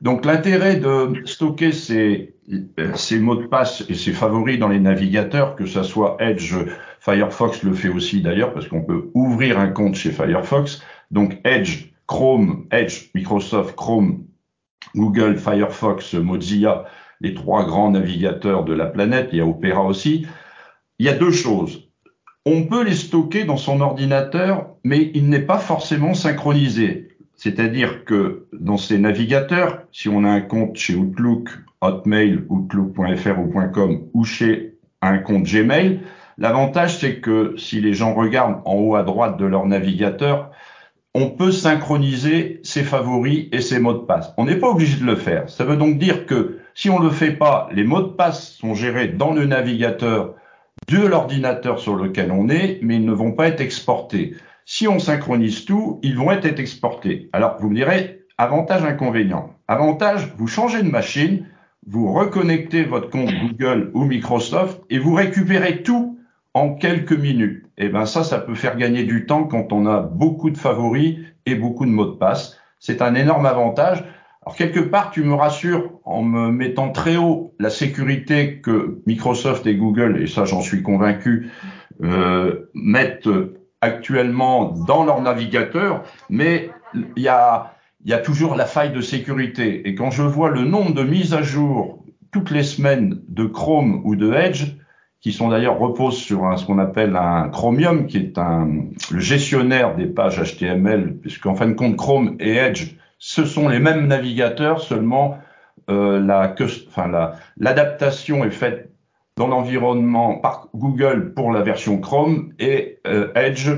Donc 0.02 0.26
l'intérêt 0.26 0.78
de 0.78 1.22
stocker 1.26 1.72
ces, 1.72 2.36
ces 2.96 3.20
mots 3.20 3.36
de 3.36 3.48
passe 3.48 3.84
et 3.90 3.96
ces 3.96 4.14
favoris 4.14 4.60
dans 4.60 4.70
les 4.70 4.80
navigateurs, 4.80 5.56
que 5.56 5.66
ça 5.66 5.84
soit 5.84 6.18
Edge, 6.20 6.54
Firefox 7.00 7.64
le 7.64 7.74
fait 7.74 7.90
aussi 7.90 8.22
d'ailleurs, 8.22 8.54
parce 8.54 8.68
qu'on 8.68 8.82
peut 8.82 9.10
ouvrir 9.14 9.60
un 9.60 9.70
compte 9.70 9.96
chez 9.96 10.12
Firefox. 10.12 10.82
Donc 11.12 11.40
Edge, 11.44 11.92
Chrome, 12.06 12.66
Edge, 12.72 13.10
Microsoft, 13.16 13.76
Chrome, 13.76 14.24
Google, 14.96 15.38
Firefox, 15.38 16.14
Mozilla, 16.14 16.86
les 17.22 17.34
trois 17.34 17.66
grands 17.66 17.92
navigateurs 17.92 18.64
de 18.64 18.74
la 18.74 18.86
planète, 18.86 19.30
il 19.32 19.40
y 19.40 19.42
a 19.42 19.46
Opera 19.46 19.84
aussi. 19.84 20.28
Il 21.00 21.06
y 21.06 21.10
a 21.10 21.14
deux 21.14 21.32
choses. 21.32 21.90
On 22.46 22.64
peut 22.64 22.84
les 22.84 22.96
stocker 22.96 23.44
dans 23.44 23.58
son 23.58 23.82
ordinateur, 23.82 24.70
mais 24.84 25.12
il 25.14 25.30
n'est 25.30 25.42
pas 25.42 25.60
forcément 25.60 26.14
synchronisé. 26.14 27.10
C'est-à-dire 27.36 28.06
que 28.06 28.48
dans 28.54 28.78
ces 28.78 28.98
navigateurs, 28.98 29.84
si 29.92 30.10
on 30.10 30.24
a 30.24 30.30
un 30.30 30.42
compte 30.42 30.76
chez 30.76 30.96
Outlook, 30.96 31.50
Hotmail, 31.82 32.46
Outlook.fr 32.50 33.40
ou 33.40 33.72
.com 33.72 34.08
ou 34.14 34.24
chez 34.24 34.78
un 35.02 35.20
compte 35.20 35.44
Gmail, 35.44 36.00
l'avantage 36.38 36.98
c'est 36.98 37.20
que 37.20 37.54
si 37.58 37.80
les 37.80 37.94
gens 37.94 38.16
regardent 38.16 38.62
en 38.66 38.76
haut 38.76 38.96
à 38.96 39.04
droite 39.04 39.38
de 39.38 39.46
leur 39.46 39.68
navigateur, 39.68 40.52
on 41.14 41.30
peut 41.30 41.52
synchroniser 41.52 42.60
ses 42.64 42.84
favoris 42.84 43.48
et 43.52 43.62
ses 43.62 43.80
mots 43.80 43.94
de 43.94 44.06
passe. 44.06 44.34
On 44.38 44.46
n'est 44.46 44.56
pas 44.56 44.70
obligé 44.70 45.00
de 45.00 45.06
le 45.06 45.16
faire. 45.16 45.50
Ça 45.50 45.66
veut 45.66 45.78
donc 45.78 45.98
dire 45.98 46.26
que 46.26 46.60
si 46.78 46.92
on 46.92 47.00
ne 47.00 47.06
le 47.06 47.10
fait 47.10 47.32
pas, 47.32 47.70
les 47.72 47.84
mots 47.84 48.04
de 48.04 48.10
passe 48.10 48.52
sont 48.52 48.76
gérés 48.76 49.08
dans 49.08 49.34
le 49.34 49.48
navigateur 49.48 50.36
de 50.88 51.00
l'ordinateur 51.00 51.80
sur 51.80 51.96
lequel 51.96 52.32
on 52.32 52.50
est, 52.50 52.78
mais 52.84 52.98
ils 52.98 53.06
ne 53.06 53.14
vont 53.14 53.32
pas 53.32 53.48
être 53.48 53.62
exportés. 53.62 54.36
Si 54.64 54.88
on 54.88 55.00
synchronise 55.00 55.66
tout, 55.66 56.00
ils 56.04 56.16
vont 56.16 56.30
être 56.30 56.60
exportés. 56.60 57.32
Alors, 57.34 57.58
vous 57.60 57.72
me 57.72 57.74
direz, 57.74 58.20
avantage, 58.38 58.84
inconvénient. 58.84 59.56
Avantage, 59.68 60.32
vous 60.38 60.46
changez 60.46 60.84
de 60.84 60.92
machine, 60.92 61.48
vous 61.88 62.14
reconnectez 62.14 62.84
votre 62.84 63.10
compte 63.10 63.34
Google 63.34 63.90
ou 63.96 64.04
Microsoft 64.04 64.80
et 64.92 65.00
vous 65.00 65.16
récupérez 65.16 65.82
tout 65.82 66.20
en 66.54 66.76
quelques 66.76 67.18
minutes. 67.18 67.66
Et 67.80 67.86
eh 67.86 67.90
ben 67.90 68.06
ça, 68.06 68.24
ça 68.24 68.38
peut 68.38 68.56
faire 68.56 68.78
gagner 68.78 69.04
du 69.04 69.26
temps 69.26 69.46
quand 69.46 69.74
on 69.74 69.88
a 69.88 70.02
beaucoup 70.02 70.52
de 70.52 70.58
favoris 70.60 71.18
et 71.48 71.56
beaucoup 71.56 71.88
de 71.88 71.92
mots 71.92 72.06
de 72.06 72.18
passe. 72.18 72.60
C'est 72.80 73.02
un 73.02 73.16
énorme 73.16 73.48
avantage. 73.48 74.04
Alors 74.44 74.56
quelque 74.56 74.80
part, 74.80 75.10
tu 75.10 75.24
me 75.24 75.34
rassures 75.34 75.97
en 76.08 76.24
me 76.24 76.52
mettant 76.52 76.90
très 76.90 77.18
haut 77.18 77.54
la 77.60 77.70
sécurité 77.70 78.62
que 78.62 79.02
Microsoft 79.06 79.68
et 79.68 79.76
Google, 79.76 80.22
et 80.22 80.28
ça 80.28 80.46
j'en 80.46 80.62
suis 80.62 80.82
convaincu, 80.82 81.50
euh, 82.02 82.70
mettent 82.74 83.30
actuellement 83.82 84.72
dans 84.88 85.04
leur 85.04 85.22
navigateur, 85.22 86.04
mais 86.30 86.70
il 86.94 87.22
y 87.22 87.28
a, 87.28 87.74
y 88.06 88.14
a 88.14 88.20
toujours 88.20 88.56
la 88.56 88.66
faille 88.66 88.94
de 88.94 89.02
sécurité. 89.02 89.88
Et 89.88 89.96
quand 89.96 90.10
je 90.10 90.24
vois 90.24 90.50
le 90.50 90.64
nombre 90.64 90.94
de 90.94 91.04
mises 91.04 91.34
à 91.34 91.42
jour 91.42 92.06
toutes 92.32 92.52
les 92.52 92.64
semaines 92.64 93.22
de 93.28 93.46
Chrome 93.46 94.02
ou 94.06 94.16
de 94.16 94.32
Edge, 94.34 94.78
qui 95.20 95.34
sont 95.34 95.50
d'ailleurs 95.50 95.78
reposent 95.78 96.18
sur 96.18 96.46
un, 96.46 96.56
ce 96.56 96.66
qu'on 96.66 96.80
appelle 96.80 97.18
un 97.18 97.50
Chromium, 97.50 98.08
qui 98.08 98.18
est 98.18 98.38
un, 98.38 98.86
le 99.12 99.20
gestionnaire 99.20 99.96
des 99.96 100.06
pages 100.06 100.42
HTML, 100.42 101.18
puisqu'en 101.18 101.54
fin 101.54 101.68
de 101.68 101.74
compte, 101.74 101.98
Chrome 101.98 102.38
et 102.40 102.56
Edge, 102.56 102.96
ce 103.20 103.44
sont 103.44 103.68
les 103.68 103.80
mêmes 103.80 104.08
navigateurs, 104.08 104.80
seulement 104.80 105.38
euh, 105.90 106.20
la, 106.20 106.54
enfin, 106.88 107.32
l'adaptation 107.58 108.44
est 108.44 108.52
faite 108.52 108.92
dans 109.38 109.48
l'environnement 109.48 110.36
par 110.36 110.68
Google 110.76 111.34
pour 111.34 111.52
la 111.52 111.62
version 111.62 112.00
Chrome 112.00 112.54
et 112.60 113.00
euh, 113.08 113.32
Edge 113.36 113.70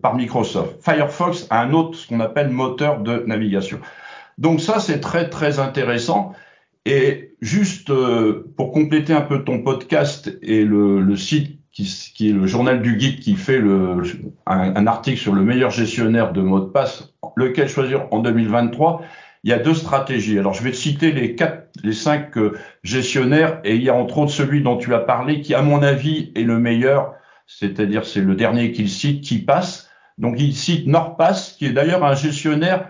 par 0.00 0.14
Microsoft. 0.14 0.82
Firefox 0.82 1.46
a 1.50 1.60
un 1.60 1.72
autre, 1.72 1.98
ce 1.98 2.08
qu'on 2.08 2.20
appelle 2.20 2.48
moteur 2.48 3.00
de 3.00 3.24
navigation. 3.26 3.80
Donc 4.38 4.60
ça, 4.60 4.80
c'est 4.80 5.00
très 5.00 5.28
très 5.28 5.58
intéressant. 5.58 6.32
Et 6.86 7.34
juste 7.40 7.90
euh, 7.90 8.50
pour 8.56 8.72
compléter 8.72 9.12
un 9.12 9.20
peu 9.20 9.44
ton 9.44 9.62
podcast 9.62 10.36
et 10.42 10.64
le, 10.64 11.00
le 11.00 11.16
site 11.16 11.60
qui, 11.72 11.84
qui, 12.14 12.30
est 12.30 12.32
le 12.32 12.46
journal 12.46 12.82
du 12.82 12.98
geek 12.98 13.20
qui 13.20 13.34
fait 13.34 13.58
le, 13.58 14.02
un, 14.46 14.76
un, 14.76 14.86
article 14.86 15.18
sur 15.18 15.32
le 15.32 15.42
meilleur 15.42 15.70
gestionnaire 15.70 16.32
de 16.32 16.42
mots 16.42 16.60
de 16.60 16.66
passe, 16.66 17.14
lequel 17.36 17.68
choisir 17.68 18.06
en 18.10 18.18
2023, 18.18 19.02
il 19.44 19.50
y 19.50 19.52
a 19.52 19.58
deux 19.58 19.74
stratégies. 19.74 20.38
Alors, 20.38 20.54
je 20.54 20.62
vais 20.62 20.70
te 20.70 20.76
citer 20.76 21.12
les 21.12 21.34
quatre, 21.34 21.68
les 21.82 21.92
cinq 21.92 22.36
euh, 22.38 22.58
gestionnaires, 22.82 23.60
et 23.64 23.74
il 23.74 23.82
y 23.82 23.90
a 23.90 23.94
entre 23.94 24.18
autres 24.18 24.32
celui 24.32 24.62
dont 24.62 24.76
tu 24.76 24.94
as 24.94 25.00
parlé, 25.00 25.40
qui, 25.40 25.54
à 25.54 25.62
mon 25.62 25.82
avis, 25.82 26.30
est 26.36 26.42
le 26.42 26.58
meilleur. 26.58 27.14
C'est-à-dire, 27.46 28.04
c'est 28.04 28.20
le 28.20 28.34
dernier 28.34 28.72
qu'il 28.72 28.88
cite, 28.88 29.22
qui 29.22 29.38
passe. 29.38 29.90
Donc, 30.18 30.36
il 30.38 30.54
cite 30.54 30.86
NordPass, 30.86 31.56
qui 31.58 31.66
est 31.66 31.72
d'ailleurs 31.72 32.04
un 32.04 32.14
gestionnaire 32.14 32.88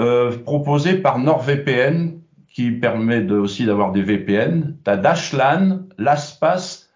euh, 0.00 0.36
proposé 0.36 0.94
par 0.94 1.18
NordVPN, 1.18 2.20
qui 2.48 2.70
permet 2.72 3.20
de, 3.20 3.36
aussi 3.36 3.66
d'avoir 3.66 3.92
des 3.92 4.02
VPN. 4.02 4.76
Tu 4.84 4.90
as 4.90 4.96
Dashlan, 4.96 5.82
LastPass, 5.98 6.90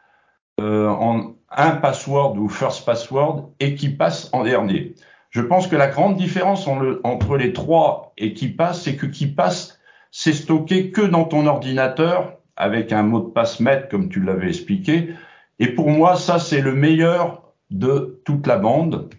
euh, 0.61 0.89
en 0.89 1.35
un 1.51 1.71
password 1.71 2.37
ou 2.37 2.49
first 2.49 2.85
password, 2.85 3.51
et 3.61 3.75
qui 3.75 3.91
passe 3.91 4.29
en 4.33 4.45
dernier. 4.45 4.95
Je 5.31 5.43
pense 5.43 5.67
que 5.67 5.77
la 5.77 5.89
grande 5.89 6.17
différence 6.17 6.67
entre 7.05 7.37
les 7.37 7.53
trois 7.53 8.13
et 8.17 8.33
qui 8.33 8.49
passe, 8.49 8.83
c'est 8.83 8.97
que 8.97 9.07
qui 9.07 9.27
passe, 9.27 9.79
c'est 10.11 10.33
stocké 10.33 10.91
que 10.91 11.03
dans 11.03 11.25
ton 11.25 11.47
ordinateur 11.47 12.39
avec 12.57 12.93
un 12.93 13.03
mot 13.03 13.21
de 13.21 13.31
passe 13.31 13.61
maître, 13.61 13.89
comme 13.89 14.09
tu 14.09 14.21
l'avais 14.21 14.49
expliqué. 14.49 15.11
Et 15.59 15.69
pour 15.69 15.91
moi, 15.91 16.17
ça, 16.17 16.39
c'est 16.39 16.61
le 16.61 16.75
meilleur 16.75 17.43
de 17.71 18.21
toute 18.25 18.47
la 18.47 18.57
bande. 18.57 19.11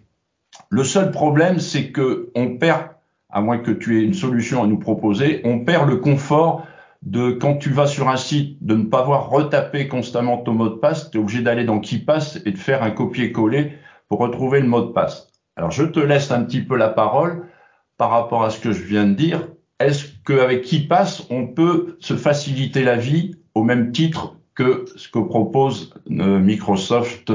Le 0.68 0.84
seul 0.84 1.10
problème, 1.10 1.58
c'est 1.58 1.90
que 1.90 2.30
on 2.34 2.56
perd, 2.56 2.88
à 3.30 3.40
moins 3.40 3.58
que 3.58 3.70
tu 3.70 3.98
aies 3.98 4.04
une 4.04 4.14
solution 4.14 4.62
à 4.62 4.66
nous 4.66 4.78
proposer, 4.78 5.40
on 5.44 5.60
perd 5.60 5.88
le 5.88 5.96
confort 5.96 6.66
de 7.02 7.30
quand 7.30 7.56
tu 7.56 7.70
vas 7.70 7.86
sur 7.86 8.08
un 8.08 8.16
site 8.16 8.58
de 8.64 8.74
ne 8.74 8.84
pas 8.84 9.02
voir 9.02 9.30
retaper 9.30 9.88
constamment 9.88 10.38
ton 10.38 10.52
mot 10.52 10.68
de 10.68 10.74
passe, 10.74 11.10
tu 11.10 11.16
es 11.16 11.20
obligé 11.20 11.40
d'aller 11.40 11.64
dans 11.64 11.80
qui 11.80 11.98
passe 11.98 12.40
et 12.44 12.50
de 12.50 12.58
faire 12.58 12.82
un 12.82 12.90
copier-coller 12.90 13.72
pour 14.08 14.18
retrouver 14.18 14.60
le 14.60 14.66
mot 14.66 14.82
de 14.82 14.92
passe. 14.92 15.29
Alors 15.60 15.72
je 15.72 15.84
te 15.84 16.00
laisse 16.00 16.30
un 16.30 16.42
petit 16.42 16.62
peu 16.62 16.74
la 16.74 16.88
parole 16.88 17.46
par 17.98 18.08
rapport 18.08 18.44
à 18.44 18.48
ce 18.48 18.58
que 18.58 18.72
je 18.72 18.82
viens 18.82 19.04
de 19.04 19.12
dire. 19.12 19.46
Est-ce 19.78 20.06
qu'avec 20.24 20.62
qui 20.62 20.86
passe, 20.86 21.26
on 21.28 21.48
peut 21.48 21.98
se 22.00 22.14
faciliter 22.16 22.82
la 22.82 22.96
vie 22.96 23.34
au 23.54 23.62
même 23.62 23.92
titre 23.92 24.36
que 24.54 24.86
ce 24.96 25.10
que 25.10 25.18
propose 25.18 25.92
euh, 26.10 26.38
Microsoft, 26.38 27.30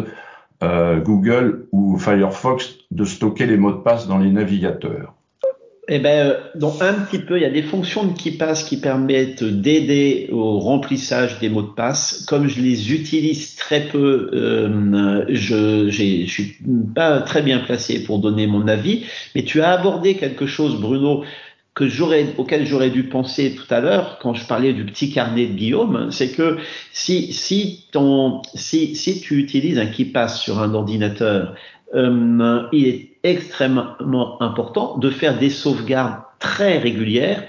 euh, 0.63 0.99
Google 1.01 1.67
ou 1.71 1.99
Firefox 1.99 2.79
de 2.89 3.05
stocker 3.05 3.45
les 3.45 3.57
mots 3.57 3.73
de 3.73 3.77
passe 3.77 4.07
dans 4.07 4.17
les 4.17 4.31
navigateurs? 4.31 5.14
Eh 5.87 5.99
ben, 5.99 6.27
euh, 6.27 6.39
donc 6.55 6.81
un 6.81 6.93
petit 6.93 7.19
peu, 7.19 7.37
il 7.37 7.43
y 7.43 7.45
a 7.45 7.51
des 7.51 7.61
fonctions 7.61 8.05
de 8.05 8.17
KeePass 8.17 8.63
qui 8.63 8.77
permettent 8.77 9.43
d'aider 9.43 10.29
au 10.31 10.59
remplissage 10.59 11.39
des 11.39 11.49
mots 11.49 11.61
de 11.61 11.67
passe. 11.67 12.25
Comme 12.27 12.47
je 12.47 12.59
les 12.59 12.91
utilise 12.91 13.55
très 13.55 13.81
peu, 13.81 14.31
euh, 14.33 15.25
je 15.29 15.85
ne 15.85 16.27
suis 16.27 16.57
pas 16.95 17.21
très 17.21 17.43
bien 17.43 17.59
placé 17.59 18.03
pour 18.03 18.19
donner 18.19 18.47
mon 18.47 18.67
avis. 18.67 19.05
Mais 19.35 19.43
tu 19.43 19.61
as 19.61 19.71
abordé 19.71 20.15
quelque 20.15 20.47
chose, 20.47 20.79
Bruno, 20.79 21.23
que 21.75 21.87
j'aurais, 21.87 22.33
auquel 22.37 22.65
j'aurais 22.65 22.89
dû 22.89 23.03
penser 23.03 23.53
tout 23.53 23.71
à 23.71 23.81
l'heure 23.81 24.17
quand 24.19 24.33
je 24.33 24.47
parlais 24.47 24.73
du 24.73 24.85
petit 24.85 25.11
carnet 25.11 25.45
de 25.45 25.53
Guillaume, 25.53 26.09
c'est 26.09 26.29
que 26.29 26.57
si, 26.93 27.31
si, 27.33 27.85
ton, 27.91 28.41
si, 28.55 28.95
si 28.95 29.19
tu 29.21 29.37
utilises 29.37 29.77
un 29.77 29.85
KeePass 29.85 30.39
sur 30.39 30.59
un 30.59 30.73
ordinateur, 30.73 31.53
euh, 31.93 32.63
il 32.71 32.87
est 32.87 33.09
extrêmement 33.25 34.41
important 34.41 34.97
de 34.97 35.09
faire 35.09 35.37
des 35.37 35.49
sauvegardes 35.49 36.21
très 36.39 36.77
régulières 36.77 37.43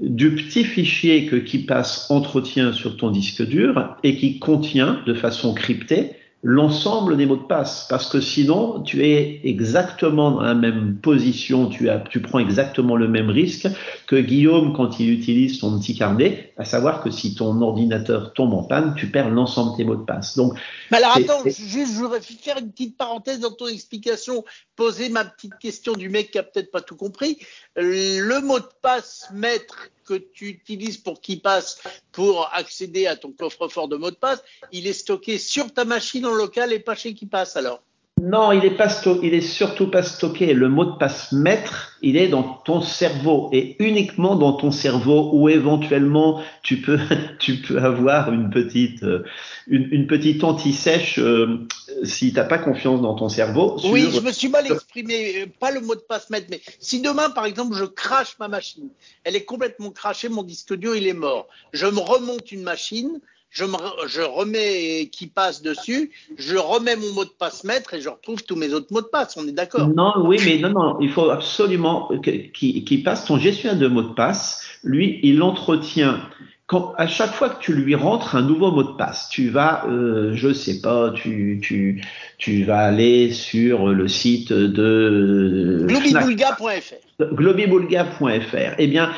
du 0.00 0.34
petit 0.34 0.64
fichier 0.64 1.26
que 1.26 1.36
qui 1.36 1.58
passe 1.58 2.10
entretien 2.10 2.72
sur 2.72 2.96
ton 2.96 3.10
disque 3.10 3.46
dur 3.46 3.96
et 4.02 4.16
qui 4.16 4.38
contient 4.38 5.02
de 5.06 5.12
façon 5.12 5.52
cryptée 5.52 6.12
l'ensemble 6.42 7.18
des 7.18 7.26
mots 7.26 7.36
de 7.36 7.42
passe, 7.42 7.86
parce 7.90 8.08
que 8.08 8.20
sinon, 8.20 8.80
tu 8.80 9.04
es 9.04 9.40
exactement 9.44 10.30
dans 10.30 10.40
la 10.40 10.54
même 10.54 10.96
position, 10.96 11.66
tu, 11.66 11.90
as, 11.90 11.98
tu 11.98 12.20
prends 12.22 12.38
exactement 12.38 12.96
le 12.96 13.08
même 13.08 13.28
risque 13.28 13.68
que 14.06 14.16
Guillaume 14.16 14.72
quand 14.74 14.98
il 15.00 15.10
utilise 15.10 15.58
son 15.58 15.78
petit 15.78 15.94
carnet, 15.94 16.54
à 16.56 16.64
savoir 16.64 17.02
que 17.02 17.10
si 17.10 17.34
ton 17.34 17.60
ordinateur 17.60 18.32
tombe 18.32 18.54
en 18.54 18.62
panne, 18.62 18.94
tu 18.96 19.10
perds 19.10 19.28
l'ensemble 19.28 19.72
de 19.72 19.76
tes 19.76 19.84
mots 19.84 19.96
de 19.96 20.04
passe. 20.04 20.34
Donc, 20.36 20.58
Mais 20.90 20.96
alors 20.96 21.16
attends, 21.16 21.44
juste, 21.44 21.92
je 21.92 21.98
voudrais 21.98 22.20
faire 22.20 22.58
une 22.58 22.70
petite 22.70 22.96
parenthèse 22.96 23.40
dans 23.40 23.52
ton 23.52 23.66
explication, 23.66 24.42
poser 24.76 25.10
ma 25.10 25.26
petite 25.26 25.58
question 25.58 25.92
du 25.92 26.08
mec 26.08 26.30
qui 26.30 26.38
a 26.38 26.42
peut-être 26.42 26.70
pas 26.70 26.80
tout 26.80 26.96
compris. 26.96 27.38
Le 27.76 28.40
mot 28.40 28.58
de 28.58 28.68
passe 28.80 29.28
maître 29.34 29.90
que 30.10 30.14
tu 30.14 30.48
utilises 30.48 30.98
pour 30.98 31.20
qui 31.20 31.36
passe 31.36 31.80
pour 32.10 32.52
accéder 32.52 33.06
à 33.06 33.14
ton 33.14 33.30
coffre-fort 33.30 33.86
de 33.86 33.96
mot 33.96 34.10
de 34.10 34.16
passe, 34.16 34.42
il 34.72 34.88
est 34.88 34.92
stocké 34.92 35.38
sur 35.38 35.72
ta 35.72 35.84
machine 35.84 36.26
en 36.26 36.34
local 36.34 36.72
et 36.72 36.80
pas 36.80 36.96
chez 36.96 37.14
qui 37.14 37.26
passe 37.26 37.56
alors 37.56 37.80
Non, 38.20 38.52
il 38.52 38.64
est 38.66 38.76
pas 38.76 38.88
il 39.22 39.32
est 39.32 39.40
surtout 39.40 39.90
pas 39.90 40.02
stocké. 40.02 40.52
Le 40.52 40.68
mot 40.68 40.84
de 40.84 40.96
passe 40.98 41.32
maître, 41.32 41.96
il 42.02 42.18
est 42.18 42.28
dans 42.28 42.42
ton 42.42 42.82
cerveau 42.82 43.48
et 43.52 43.76
uniquement 43.82 44.36
dans 44.36 44.52
ton 44.52 44.70
cerveau 44.70 45.30
où 45.32 45.48
éventuellement 45.48 46.42
tu 46.62 46.82
peux, 46.82 46.98
avoir 47.78 48.30
une 48.30 48.50
petite, 48.50 49.02
euh, 49.04 49.24
une, 49.68 50.06
petite 50.06 50.44
anti-sèche 50.44 51.18
euh, 51.18 51.66
si 52.04 52.34
t'as 52.34 52.44
pas 52.44 52.58
confiance 52.58 53.00
dans 53.00 53.14
ton 53.14 53.30
cerveau. 53.30 53.78
Oui, 53.84 54.10
je 54.12 54.20
me 54.20 54.32
suis 54.32 54.48
mal 54.48 54.70
exprimé. 54.70 55.42
Euh, 55.42 55.46
pas 55.58 55.70
le 55.70 55.80
mot 55.80 55.94
de 55.94 56.00
passe 56.00 56.28
maître, 56.28 56.48
mais 56.50 56.60
si 56.78 57.00
demain, 57.00 57.30
par 57.30 57.46
exemple, 57.46 57.74
je 57.74 57.84
crache 57.84 58.36
ma 58.38 58.48
machine, 58.48 58.90
elle 59.24 59.34
est 59.34 59.44
complètement 59.44 59.90
crachée, 59.90 60.28
mon 60.28 60.42
disque 60.42 60.74
dur, 60.74 60.94
il 60.94 61.06
est 61.06 61.14
mort. 61.14 61.48
Je 61.72 61.86
me 61.86 62.00
remonte 62.00 62.52
une 62.52 62.62
machine 62.62 63.18
je, 63.50 63.64
me, 63.64 63.76
je 64.06 64.22
remets 64.22 65.08
qui 65.10 65.26
passe 65.26 65.62
dessus, 65.62 66.10
je 66.38 66.56
remets 66.56 66.96
mon 66.96 67.12
mot 67.12 67.24
de 67.24 67.30
passe 67.30 67.64
maître 67.64 67.94
et 67.94 68.00
je 68.00 68.08
retrouve 68.08 68.44
tous 68.44 68.56
mes 68.56 68.72
autres 68.72 68.92
mots 68.92 69.00
de 69.00 69.06
passe. 69.06 69.36
On 69.36 69.46
est 69.46 69.52
d'accord 69.52 69.88
Non, 69.88 70.12
oui, 70.24 70.38
mais 70.44 70.58
non, 70.58 70.70
non, 70.70 71.00
il 71.00 71.10
faut 71.10 71.28
absolument 71.30 72.10
qu'il 72.22 73.02
passe 73.02 73.24
ton 73.24 73.38
gestionnaire 73.38 73.78
de 73.78 73.88
mot 73.88 74.02
de 74.02 74.14
passe. 74.14 74.62
Lui, 74.84 75.18
il 75.22 75.42
entretient. 75.42 76.20
Quand, 76.66 76.94
à 76.96 77.08
chaque 77.08 77.32
fois 77.32 77.48
que 77.50 77.60
tu 77.60 77.72
lui 77.72 77.96
rentres 77.96 78.36
un 78.36 78.42
nouveau 78.42 78.70
mot 78.70 78.84
de 78.84 78.92
passe, 78.92 79.28
tu 79.28 79.48
vas, 79.48 79.84
euh, 79.88 80.30
je 80.34 80.52
sais 80.52 80.80
pas, 80.80 81.10
tu, 81.10 81.58
tu, 81.60 82.00
tu 82.38 82.62
vas 82.62 82.78
aller 82.78 83.32
sur 83.32 83.88
le 83.88 84.06
site 84.06 84.52
de 84.52 85.84
globibulga.fr. 85.88 87.24
Globibulga.fr. 87.34 88.74
Eh 88.78 88.86
bien, 88.86 89.10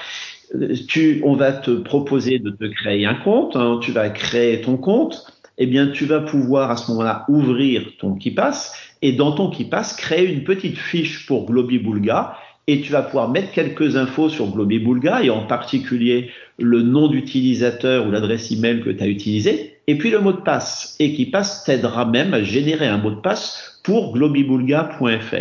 tu, 0.88 1.20
on 1.24 1.34
va 1.34 1.52
te 1.52 1.70
proposer 1.70 2.38
de 2.38 2.50
te 2.50 2.64
créer 2.64 3.06
un 3.06 3.14
compte, 3.14 3.56
hein, 3.56 3.78
tu 3.82 3.92
vas 3.92 4.10
créer 4.10 4.60
ton 4.60 4.76
compte, 4.76 5.26
eh 5.58 5.66
bien 5.66 5.88
tu 5.88 6.04
vas 6.04 6.20
pouvoir 6.20 6.70
à 6.70 6.76
ce 6.76 6.90
moment-là 6.90 7.24
ouvrir 7.28 7.92
ton 7.98 8.14
KeePass 8.14 8.74
et 9.02 9.12
dans 9.12 9.32
ton 9.32 9.50
KeePass 9.50 9.96
créer 9.96 10.32
une 10.32 10.44
petite 10.44 10.78
fiche 10.78 11.26
pour 11.26 11.46
GlobiBulga 11.46 12.36
et 12.68 12.80
tu 12.80 12.92
vas 12.92 13.02
pouvoir 13.02 13.28
mettre 13.28 13.50
quelques 13.52 13.96
infos 13.96 14.28
sur 14.28 14.50
GlobiBulga 14.50 15.22
et 15.24 15.30
en 15.30 15.46
particulier 15.46 16.30
le 16.58 16.82
nom 16.82 17.08
d'utilisateur 17.08 18.06
ou 18.06 18.10
l'adresse 18.10 18.52
email 18.52 18.80
que 18.80 18.90
tu 18.90 19.02
as 19.02 19.08
utilisé 19.08 19.78
et 19.86 19.98
puis 19.98 20.10
le 20.10 20.20
mot 20.20 20.32
de 20.32 20.40
passe. 20.40 20.96
Et 21.00 21.14
KeePass 21.14 21.64
t'aidera 21.64 22.06
même 22.06 22.34
à 22.34 22.42
générer 22.42 22.86
un 22.86 22.98
mot 22.98 23.10
de 23.10 23.20
passe 23.20 23.80
pour 23.82 24.12
globibulga.fr. 24.12 25.34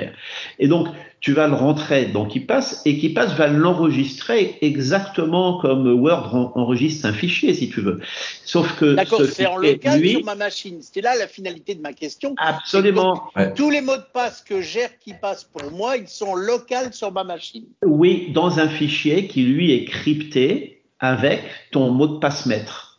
Et 0.59 0.67
donc, 0.67 0.87
tu 1.21 1.33
vas 1.33 1.47
le 1.47 1.53
rentrer 1.53 2.07
dans 2.07 2.25
KeePass 2.25 2.81
et 2.85 2.97
KeePass 2.97 3.35
va 3.35 3.47
l'enregistrer 3.47 4.57
exactement 4.61 5.59
comme 5.59 5.87
Word 5.87 6.51
enregistre 6.55 7.05
un 7.05 7.13
fichier, 7.13 7.53
si 7.53 7.69
tu 7.69 7.81
veux. 7.81 7.99
Sauf 8.43 8.75
que 8.77 8.95
D'accord, 8.95 9.21
c'est 9.31 9.45
en 9.45 9.57
local 9.57 10.03
sur 10.03 10.25
ma 10.25 10.33
machine. 10.33 10.81
C'était 10.81 11.01
là 11.01 11.15
la 11.15 11.27
finalité 11.27 11.75
de 11.75 11.81
ma 11.81 11.93
question. 11.93 12.33
Absolument. 12.37 13.29
Tous 13.55 13.69
les 13.69 13.81
mots 13.81 13.97
de 13.97 14.05
passe 14.11 14.41
que 14.41 14.61
gère 14.61 14.89
KeePass 14.99 15.43
pour 15.43 15.71
moi, 15.71 15.95
ils 15.97 16.07
sont 16.07 16.33
locaux 16.33 16.91
sur 16.91 17.11
ma 17.11 17.23
machine. 17.23 17.65
Oui, 17.85 18.31
dans 18.33 18.59
un 18.59 18.67
fichier 18.67 19.27
qui 19.27 19.43
lui 19.43 19.71
est 19.71 19.85
crypté 19.85 20.81
avec 20.99 21.43
ton 21.71 21.91
mot 21.91 22.07
de 22.07 22.17
passe 22.17 22.47
maître. 22.47 22.90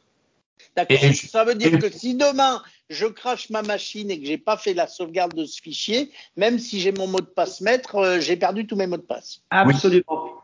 D'accord. 0.76 0.96
Ça 1.14 1.44
veut 1.44 1.54
dire 1.54 1.78
que 1.78 1.90
si 1.90 2.14
demain 2.14 2.62
je 2.88 3.06
crache 3.06 3.50
ma 3.50 3.62
machine 3.62 4.10
et 4.10 4.20
que 4.20 4.26
j'ai 4.26 4.38
pas 4.38 4.56
fait 4.56 4.74
la 4.74 4.86
sauvegarde 4.86 5.34
de 5.34 5.44
ce 5.44 5.60
fichier, 5.60 6.10
même 6.36 6.58
si 6.58 6.80
j'ai 6.80 6.92
mon 6.92 7.06
mot 7.06 7.20
de 7.20 7.26
passe 7.26 7.60
maître, 7.60 7.96
euh, 7.96 8.20
j'ai 8.20 8.36
perdu 8.36 8.66
tous 8.66 8.76
mes 8.76 8.86
mots 8.86 8.96
de 8.96 9.02
passe. 9.02 9.42
Absolument. 9.50 10.42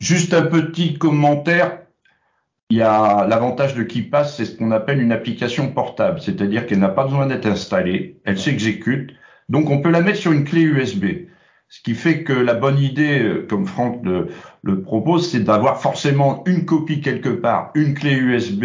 Juste 0.00 0.34
un 0.34 0.42
petit 0.42 0.98
commentaire. 0.98 1.80
Il 2.68 2.78
y 2.78 2.82
a 2.82 3.26
l'avantage 3.26 3.74
de 3.76 3.84
KeePass, 3.84 4.36
c'est 4.36 4.44
ce 4.44 4.56
qu'on 4.56 4.72
appelle 4.72 5.00
une 5.00 5.12
application 5.12 5.72
portable, 5.72 6.20
c'est-à-dire 6.20 6.66
qu'elle 6.66 6.80
n'a 6.80 6.88
pas 6.88 7.04
besoin 7.04 7.26
d'être 7.26 7.46
installée, 7.46 8.16
elle 8.24 8.40
s'exécute, 8.40 9.14
donc 9.48 9.70
on 9.70 9.80
peut 9.80 9.90
la 9.90 10.00
mettre 10.00 10.18
sur 10.18 10.32
une 10.32 10.42
clé 10.42 10.62
USB. 10.62 11.04
Ce 11.68 11.80
qui 11.80 11.94
fait 11.94 12.24
que 12.24 12.32
la 12.32 12.54
bonne 12.54 12.80
idée, 12.80 13.20
euh, 13.20 13.46
comme 13.48 13.66
Franck 13.66 14.04
le, 14.04 14.28
le 14.62 14.82
propose, 14.82 15.30
c'est 15.30 15.44
d'avoir 15.44 15.80
forcément 15.80 16.42
une 16.46 16.64
copie 16.64 17.00
quelque 17.00 17.28
part, 17.28 17.70
une 17.76 17.94
clé 17.94 18.14
USB 18.14 18.64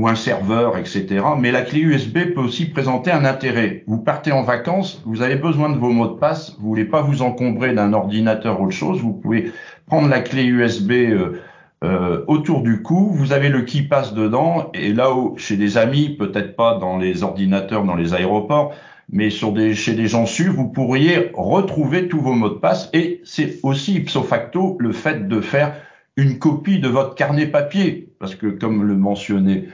ou 0.00 0.08
un 0.08 0.14
serveur, 0.14 0.78
etc. 0.78 1.22
Mais 1.38 1.52
la 1.52 1.60
clé 1.60 1.80
USB 1.80 2.32
peut 2.34 2.40
aussi 2.40 2.64
présenter 2.64 3.10
un 3.10 3.26
intérêt. 3.26 3.84
Vous 3.86 3.98
partez 3.98 4.32
en 4.32 4.42
vacances, 4.42 5.02
vous 5.04 5.20
avez 5.20 5.36
besoin 5.36 5.68
de 5.68 5.76
vos 5.76 5.90
mots 5.90 6.06
de 6.06 6.18
passe, 6.18 6.56
vous 6.58 6.68
voulez 6.68 6.86
pas 6.86 7.02
vous 7.02 7.20
encombrer 7.20 7.74
d'un 7.74 7.92
ordinateur 7.92 8.60
ou 8.60 8.64
autre 8.64 8.74
chose, 8.74 9.02
vous 9.02 9.12
pouvez 9.12 9.52
prendre 9.86 10.08
la 10.08 10.20
clé 10.20 10.44
USB 10.44 10.92
euh, 10.92 11.42
euh, 11.84 12.24
autour 12.28 12.62
du 12.62 12.80
cou, 12.80 13.10
vous 13.12 13.32
avez 13.32 13.50
le 13.50 13.62
qui 13.62 13.82
passe 13.82 14.14
dedans, 14.14 14.70
et 14.72 14.94
là 14.94 15.12
où 15.14 15.36
chez 15.36 15.58
des 15.58 15.76
amis, 15.76 16.16
peut-être 16.18 16.56
pas 16.56 16.78
dans 16.78 16.96
les 16.96 17.22
ordinateurs, 17.22 17.84
dans 17.84 17.96
les 17.96 18.14
aéroports, 18.14 18.72
mais 19.12 19.28
sur 19.28 19.52
des, 19.52 19.74
chez 19.74 19.92
des 19.92 20.06
gens 20.06 20.24
sûrs, 20.24 20.54
vous 20.54 20.68
pourriez 20.68 21.30
retrouver 21.34 22.08
tous 22.08 22.20
vos 22.20 22.32
mots 22.32 22.48
de 22.48 22.54
passe, 22.54 22.88
et 22.94 23.20
c'est 23.24 23.58
aussi 23.62 23.96
ipso 23.96 24.22
facto 24.22 24.78
le 24.80 24.92
fait 24.92 25.28
de 25.28 25.42
faire 25.42 25.74
une 26.16 26.38
copie 26.38 26.80
de 26.80 26.88
votre 26.88 27.14
carnet 27.14 27.46
papier, 27.46 28.08
parce 28.18 28.34
que 28.34 28.46
comme 28.46 28.82
le 28.84 28.96
mentionnait 28.96 29.64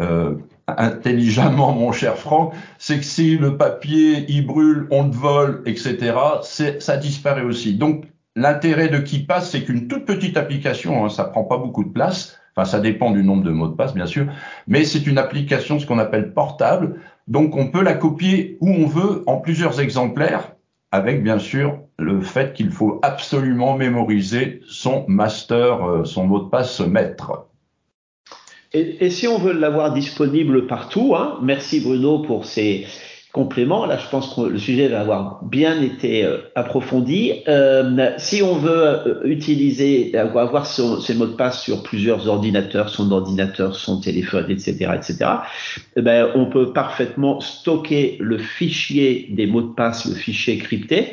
euh, 0.00 0.34
intelligemment, 0.66 1.72
mon 1.72 1.92
cher 1.92 2.16
Franck, 2.16 2.54
c'est 2.78 2.98
que 2.98 3.04
si 3.04 3.36
le 3.36 3.56
papier 3.56 4.24
il 4.28 4.46
brûle, 4.46 4.86
on 4.90 5.04
le 5.04 5.10
vole, 5.10 5.62
etc., 5.66 6.14
ça 6.42 6.96
disparaît 6.96 7.42
aussi. 7.42 7.74
Donc 7.74 8.04
l'intérêt 8.36 8.88
de 8.88 8.98
KeePass, 8.98 9.50
c'est 9.50 9.62
qu'une 9.62 9.88
toute 9.88 10.06
petite 10.06 10.36
application, 10.36 11.04
hein, 11.04 11.08
ça 11.08 11.24
prend 11.24 11.44
pas 11.44 11.58
beaucoup 11.58 11.84
de 11.84 11.90
place. 11.90 12.38
Enfin, 12.56 12.68
ça 12.68 12.80
dépend 12.80 13.12
du 13.12 13.22
nombre 13.22 13.44
de 13.44 13.50
mots 13.50 13.68
de 13.68 13.74
passe, 13.74 13.94
bien 13.94 14.06
sûr, 14.06 14.26
mais 14.66 14.84
c'est 14.84 15.06
une 15.06 15.18
application, 15.18 15.78
ce 15.78 15.86
qu'on 15.86 15.98
appelle 15.98 16.32
portable. 16.32 17.00
Donc, 17.28 17.56
on 17.56 17.68
peut 17.68 17.82
la 17.82 17.94
copier 17.94 18.56
où 18.60 18.70
on 18.70 18.86
veut 18.86 19.22
en 19.26 19.36
plusieurs 19.36 19.80
exemplaires, 19.80 20.56
avec 20.90 21.22
bien 21.22 21.38
sûr 21.38 21.78
le 21.98 22.20
fait 22.20 22.52
qu'il 22.52 22.70
faut 22.70 22.98
absolument 23.02 23.76
mémoriser 23.76 24.62
son 24.66 25.04
master, 25.06 25.88
euh, 25.88 26.04
son 26.04 26.26
mot 26.26 26.40
de 26.40 26.48
passe 26.48 26.80
maître. 26.80 27.49
Et, 28.72 29.10
si 29.10 29.26
on 29.26 29.38
veut 29.38 29.52
l'avoir 29.52 29.92
disponible 29.92 30.66
partout, 30.66 31.14
hein, 31.16 31.38
merci 31.42 31.80
Bruno 31.80 32.20
pour 32.20 32.44
ces 32.44 32.86
compléments. 33.32 33.84
Là, 33.86 33.96
je 33.98 34.08
pense 34.08 34.34
que 34.34 34.42
le 34.42 34.58
sujet 34.58 34.88
va 34.88 35.00
avoir 35.00 35.44
bien 35.44 35.80
été 35.82 36.24
euh, 36.24 36.38
approfondi. 36.54 37.32
Euh, 37.48 38.10
si 38.18 38.42
on 38.42 38.54
veut 38.54 38.86
euh, 38.86 39.20
utiliser, 39.24 40.16
avoir 40.16 40.66
ses 40.66 41.14
mots 41.14 41.26
de 41.26 41.34
passe 41.34 41.62
sur 41.62 41.82
plusieurs 41.82 42.28
ordinateurs, 42.28 42.90
son 42.90 43.10
ordinateur, 43.10 43.74
son 43.74 44.00
téléphone, 44.00 44.46
etc., 44.48 44.90
etc., 44.94 45.30
eh 45.96 46.02
ben, 46.02 46.28
on 46.36 46.46
peut 46.46 46.72
parfaitement 46.72 47.40
stocker 47.40 48.18
le 48.20 48.38
fichier 48.38 49.26
des 49.30 49.46
mots 49.46 49.62
de 49.62 49.74
passe, 49.74 50.06
le 50.06 50.14
fichier 50.14 50.58
crypté, 50.58 51.12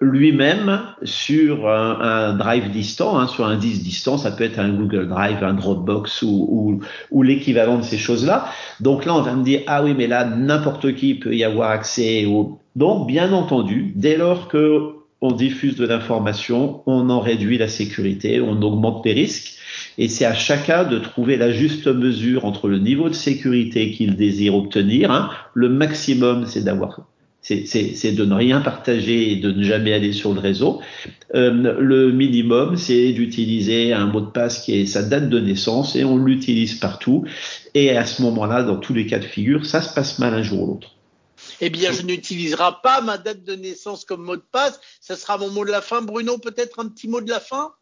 lui-même 0.00 0.80
sur 1.02 1.68
un, 1.68 2.00
un, 2.00 2.32
drive 2.34 2.70
distant, 2.70 3.18
hein, 3.18 3.26
sur 3.26 3.46
un 3.46 3.56
disque 3.56 3.82
distant, 3.82 4.16
ça 4.16 4.30
peut 4.30 4.44
être 4.44 4.58
un 4.58 4.70
Google 4.70 5.08
Drive, 5.08 5.42
un 5.42 5.54
Dropbox 5.54 6.22
ou, 6.22 6.48
ou, 6.50 6.80
ou 7.10 7.22
l'équivalent 7.22 7.78
de 7.78 7.82
ces 7.82 7.98
choses-là. 7.98 8.46
Donc 8.80 9.04
là, 9.04 9.14
on 9.14 9.22
va 9.22 9.34
me 9.34 9.44
dire, 9.44 9.62
ah 9.66 9.82
oui, 9.82 9.94
mais 9.96 10.06
là, 10.06 10.24
n'importe 10.24 10.94
qui 10.94 11.14
peut 11.14 11.34
y 11.34 11.44
avoir 11.44 11.70
accès. 11.70 12.26
Au... 12.26 12.58
Donc, 12.76 13.06
bien 13.06 13.32
entendu, 13.32 13.92
dès 13.96 14.16
lors 14.16 14.48
que 14.48 14.94
on 15.20 15.32
diffuse 15.32 15.74
de 15.74 15.84
l'information, 15.84 16.82
on 16.86 17.10
en 17.10 17.18
réduit 17.18 17.58
la 17.58 17.66
sécurité, 17.66 18.40
on 18.40 18.62
augmente 18.62 19.04
les 19.04 19.14
risques. 19.14 19.58
Et 19.98 20.06
c'est 20.06 20.24
à 20.24 20.34
chacun 20.34 20.84
de 20.84 21.00
trouver 21.00 21.36
la 21.36 21.50
juste 21.50 21.88
mesure 21.88 22.44
entre 22.44 22.68
le 22.68 22.78
niveau 22.78 23.08
de 23.08 23.14
sécurité 23.14 23.90
qu'il 23.90 24.14
désire 24.14 24.54
obtenir. 24.54 25.10
Hein. 25.10 25.30
Le 25.54 25.68
maximum, 25.68 26.46
c'est 26.46 26.62
d'avoir 26.62 27.00
c'est 27.66 28.12
de 28.12 28.24
ne 28.24 28.34
rien 28.34 28.60
partager 28.60 29.32
et 29.32 29.36
de 29.36 29.50
ne 29.50 29.62
jamais 29.62 29.92
aller 29.92 30.12
sur 30.12 30.34
le 30.34 30.40
réseau. 30.40 30.80
Euh, 31.34 31.50
le 31.78 32.12
minimum, 32.12 32.76
c'est 32.76 33.12
d'utiliser 33.12 33.92
un 33.92 34.06
mot 34.06 34.20
de 34.20 34.30
passe 34.30 34.62
qui 34.62 34.80
est 34.80 34.86
sa 34.86 35.02
date 35.02 35.28
de 35.28 35.40
naissance 35.40 35.96
et 35.96 36.04
on 36.04 36.18
l'utilise 36.18 36.74
partout. 36.74 37.24
Et 37.74 37.96
à 37.96 38.04
ce 38.04 38.22
moment-là, 38.22 38.62
dans 38.62 38.76
tous 38.76 38.94
les 38.94 39.06
cas 39.06 39.18
de 39.18 39.24
figure, 39.24 39.66
ça 39.66 39.80
se 39.80 39.94
passe 39.94 40.18
mal 40.18 40.34
un 40.34 40.42
jour 40.42 40.62
ou 40.62 40.66
l'autre. 40.66 40.94
Eh 41.60 41.70
bien, 41.70 41.92
je 41.92 42.02
n'utiliserai 42.02 42.72
pas 42.82 43.00
ma 43.00 43.18
date 43.18 43.44
de 43.44 43.54
naissance 43.54 44.04
comme 44.04 44.22
mot 44.22 44.36
de 44.36 44.44
passe. 44.52 44.80
Ce 45.00 45.14
sera 45.14 45.38
mon 45.38 45.50
mot 45.50 45.64
de 45.64 45.70
la 45.70 45.80
fin. 45.80 46.02
Bruno, 46.02 46.38
peut-être 46.38 46.80
un 46.80 46.88
petit 46.88 47.08
mot 47.08 47.20
de 47.20 47.30
la 47.30 47.40
fin? 47.40 47.72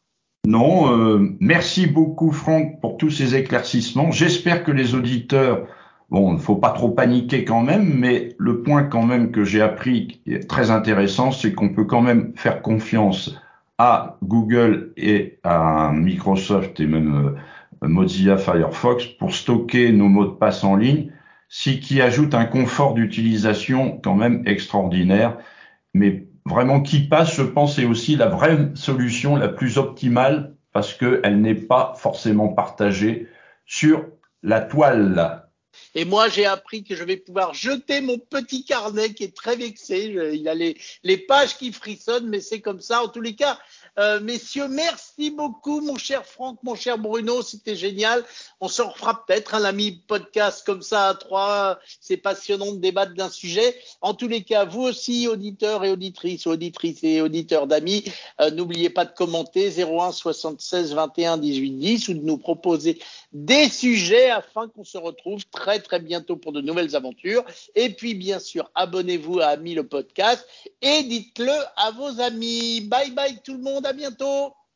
Non, 0.47 0.97
euh, 0.97 1.19
merci 1.41 1.87
beaucoup 1.87 2.31
Franck 2.31 2.81
pour 2.81 2.97
tous 2.99 3.11
ces 3.11 3.35
éclaircissements. 3.35 4.13
J'espère 4.13 4.63
que 4.63 4.71
les 4.71 4.95
auditeurs 4.95 5.67
Bon, 6.11 6.31
il 6.31 6.35
ne 6.35 6.41
faut 6.41 6.57
pas 6.57 6.71
trop 6.71 6.91
paniquer 6.91 7.45
quand 7.45 7.63
même, 7.63 7.99
mais 7.99 8.37
le 8.39 8.63
point 8.63 8.85
quand 8.85 9.05
même 9.05 9.33
que 9.33 9.45
j'ai 9.45 9.61
appris 9.61 10.07
qui 10.07 10.35
est 10.35 10.49
très 10.49 10.71
intéressant, 10.71 11.33
c'est 11.33 11.53
qu'on 11.53 11.71
peut 11.71 11.85
quand 11.85 12.01
même 12.01 12.33
faire 12.37 12.63
confiance 12.63 13.37
à 13.79 14.17
Google 14.23 14.93
et 14.97 15.39
à 15.43 15.93
Microsoft 15.93 16.79
et 16.81 16.87
même 16.87 17.35
euh, 17.83 17.89
Mozilla 17.89 18.37
Firefox 18.39 19.07
pour 19.07 19.35
stocker 19.35 19.93
nos 19.93 20.09
mots 20.09 20.25
de 20.27 20.31
passe 20.31 20.65
en 20.65 20.77
ligne, 20.77 21.11
ce 21.49 21.71
qui 21.71 22.01
ajoute 22.01 22.35
un 22.35 22.47
confort 22.47 22.95
d'utilisation 22.95 24.01
quand 24.03 24.15
même 24.15 24.43
extraordinaire. 24.47 25.37
Mais 25.93 26.29
vraiment, 26.45 26.81
qui 26.81 27.01
passe, 27.09 27.35
je 27.35 27.43
pense, 27.43 27.79
est 27.79 27.85
aussi 27.85 28.17
la 28.17 28.29
vraie 28.29 28.71
solution 28.75 29.37
la 29.37 29.49
plus 29.49 29.79
optimale 29.79 30.55
parce 30.73 30.95
qu'elle 30.95 31.41
n'est 31.41 31.55
pas 31.55 31.95
forcément 31.97 32.49
partagée 32.49 33.29
sur 33.65 34.07
la 34.43 34.61
toile. 34.61 35.46
Et 35.95 36.05
moi, 36.05 36.29
j'ai 36.29 36.45
appris 36.45 36.85
que 36.85 36.95
je 36.95 37.05
vais 37.05 37.17
pouvoir 37.17 37.55
jeter 37.55 38.01
mon 38.01 38.19
petit 38.19 38.65
carnet 38.65 39.15
qui 39.15 39.25
est 39.25 39.37
très 39.37 39.57
vexé. 39.57 40.15
il 40.35 40.49
a 40.49 40.55
les, 40.55 40.77
les 41.03 41.17
pages 41.17 41.57
qui 41.57 41.73
frissonnent, 41.73 42.29
mais 42.29 42.41
c'est 42.41 42.61
comme 42.61 42.81
ça. 42.81 43.03
En 43.03 43.09
tous 43.09 43.21
les 43.21 43.35
cas, 43.35 43.59
euh, 43.99 44.21
messieurs, 44.21 44.69
merci 44.69 45.31
beaucoup, 45.31 45.81
mon 45.81 45.97
cher 45.97 46.27
Franck, 46.27 46.59
mon 46.63 46.75
cher 46.75 46.99
Bruno, 46.99 47.41
c'était 47.41 47.77
génial. 47.77 48.23
On 48.61 48.69
se 48.69 48.83
refera 48.83 49.25
peut-être 49.25 49.55
un 49.55 49.65
ami 49.65 50.03
podcast 50.07 50.65
comme 50.67 50.83
ça 50.83 51.09
à 51.09 51.15
trois. 51.15 51.79
C'est 52.01 52.19
passionnant 52.19 52.73
de 52.73 52.77
débattre 52.77 53.15
d'un 53.15 53.31
sujet. 53.31 53.75
En 54.03 54.13
tous 54.13 54.29
les 54.29 54.43
cas, 54.43 54.67
vous 54.67 54.83
aussi, 54.83 55.29
auditeurs 55.29 55.83
et 55.85 55.91
auditrices, 55.91 56.47
auditrices 56.47 57.03
et 57.05 57.23
auditeurs 57.23 57.67
d'amis, 57.67 58.05
euh, 58.43 58.51
n'oubliez 58.51 58.91
pas 58.91 59.07
de 59.07 59.13
commenter 59.13 59.71
01 59.71 60.13
76 60.13 60.93
21 60.95 61.39
18 61.39 61.71
10 61.71 62.09
ou 62.09 62.15
de 62.15 62.23
nous 62.23 62.37
proposer 62.37 62.99
des 63.33 63.69
sujets 63.71 64.29
afin 64.29 64.69
qu'on 64.69 64.85
se 64.85 64.99
retrouve 64.99 65.45
très 65.51 65.81
très 65.81 66.01
bientôt 66.01 66.37
pour 66.37 66.53
de 66.53 66.61
nouvelles 66.61 66.97
aventures. 66.97 67.45
Et 67.75 67.91
puis, 67.91 68.15
bien 68.15 68.41
sûr, 68.41 68.71
abonnez-vous 68.75 69.41
à 69.41 69.47
Ami 69.47 69.75
le 69.75 69.87
podcast 69.87 70.47
et 70.83 71.03
dites-le 71.03 71.53
à 71.77 71.93
vos 71.93 72.21
amis. 72.21 72.83
Bye 72.83 73.13
bye 73.13 73.41
tout 73.43 73.55
le 73.55 73.63
bientôt 73.93 74.57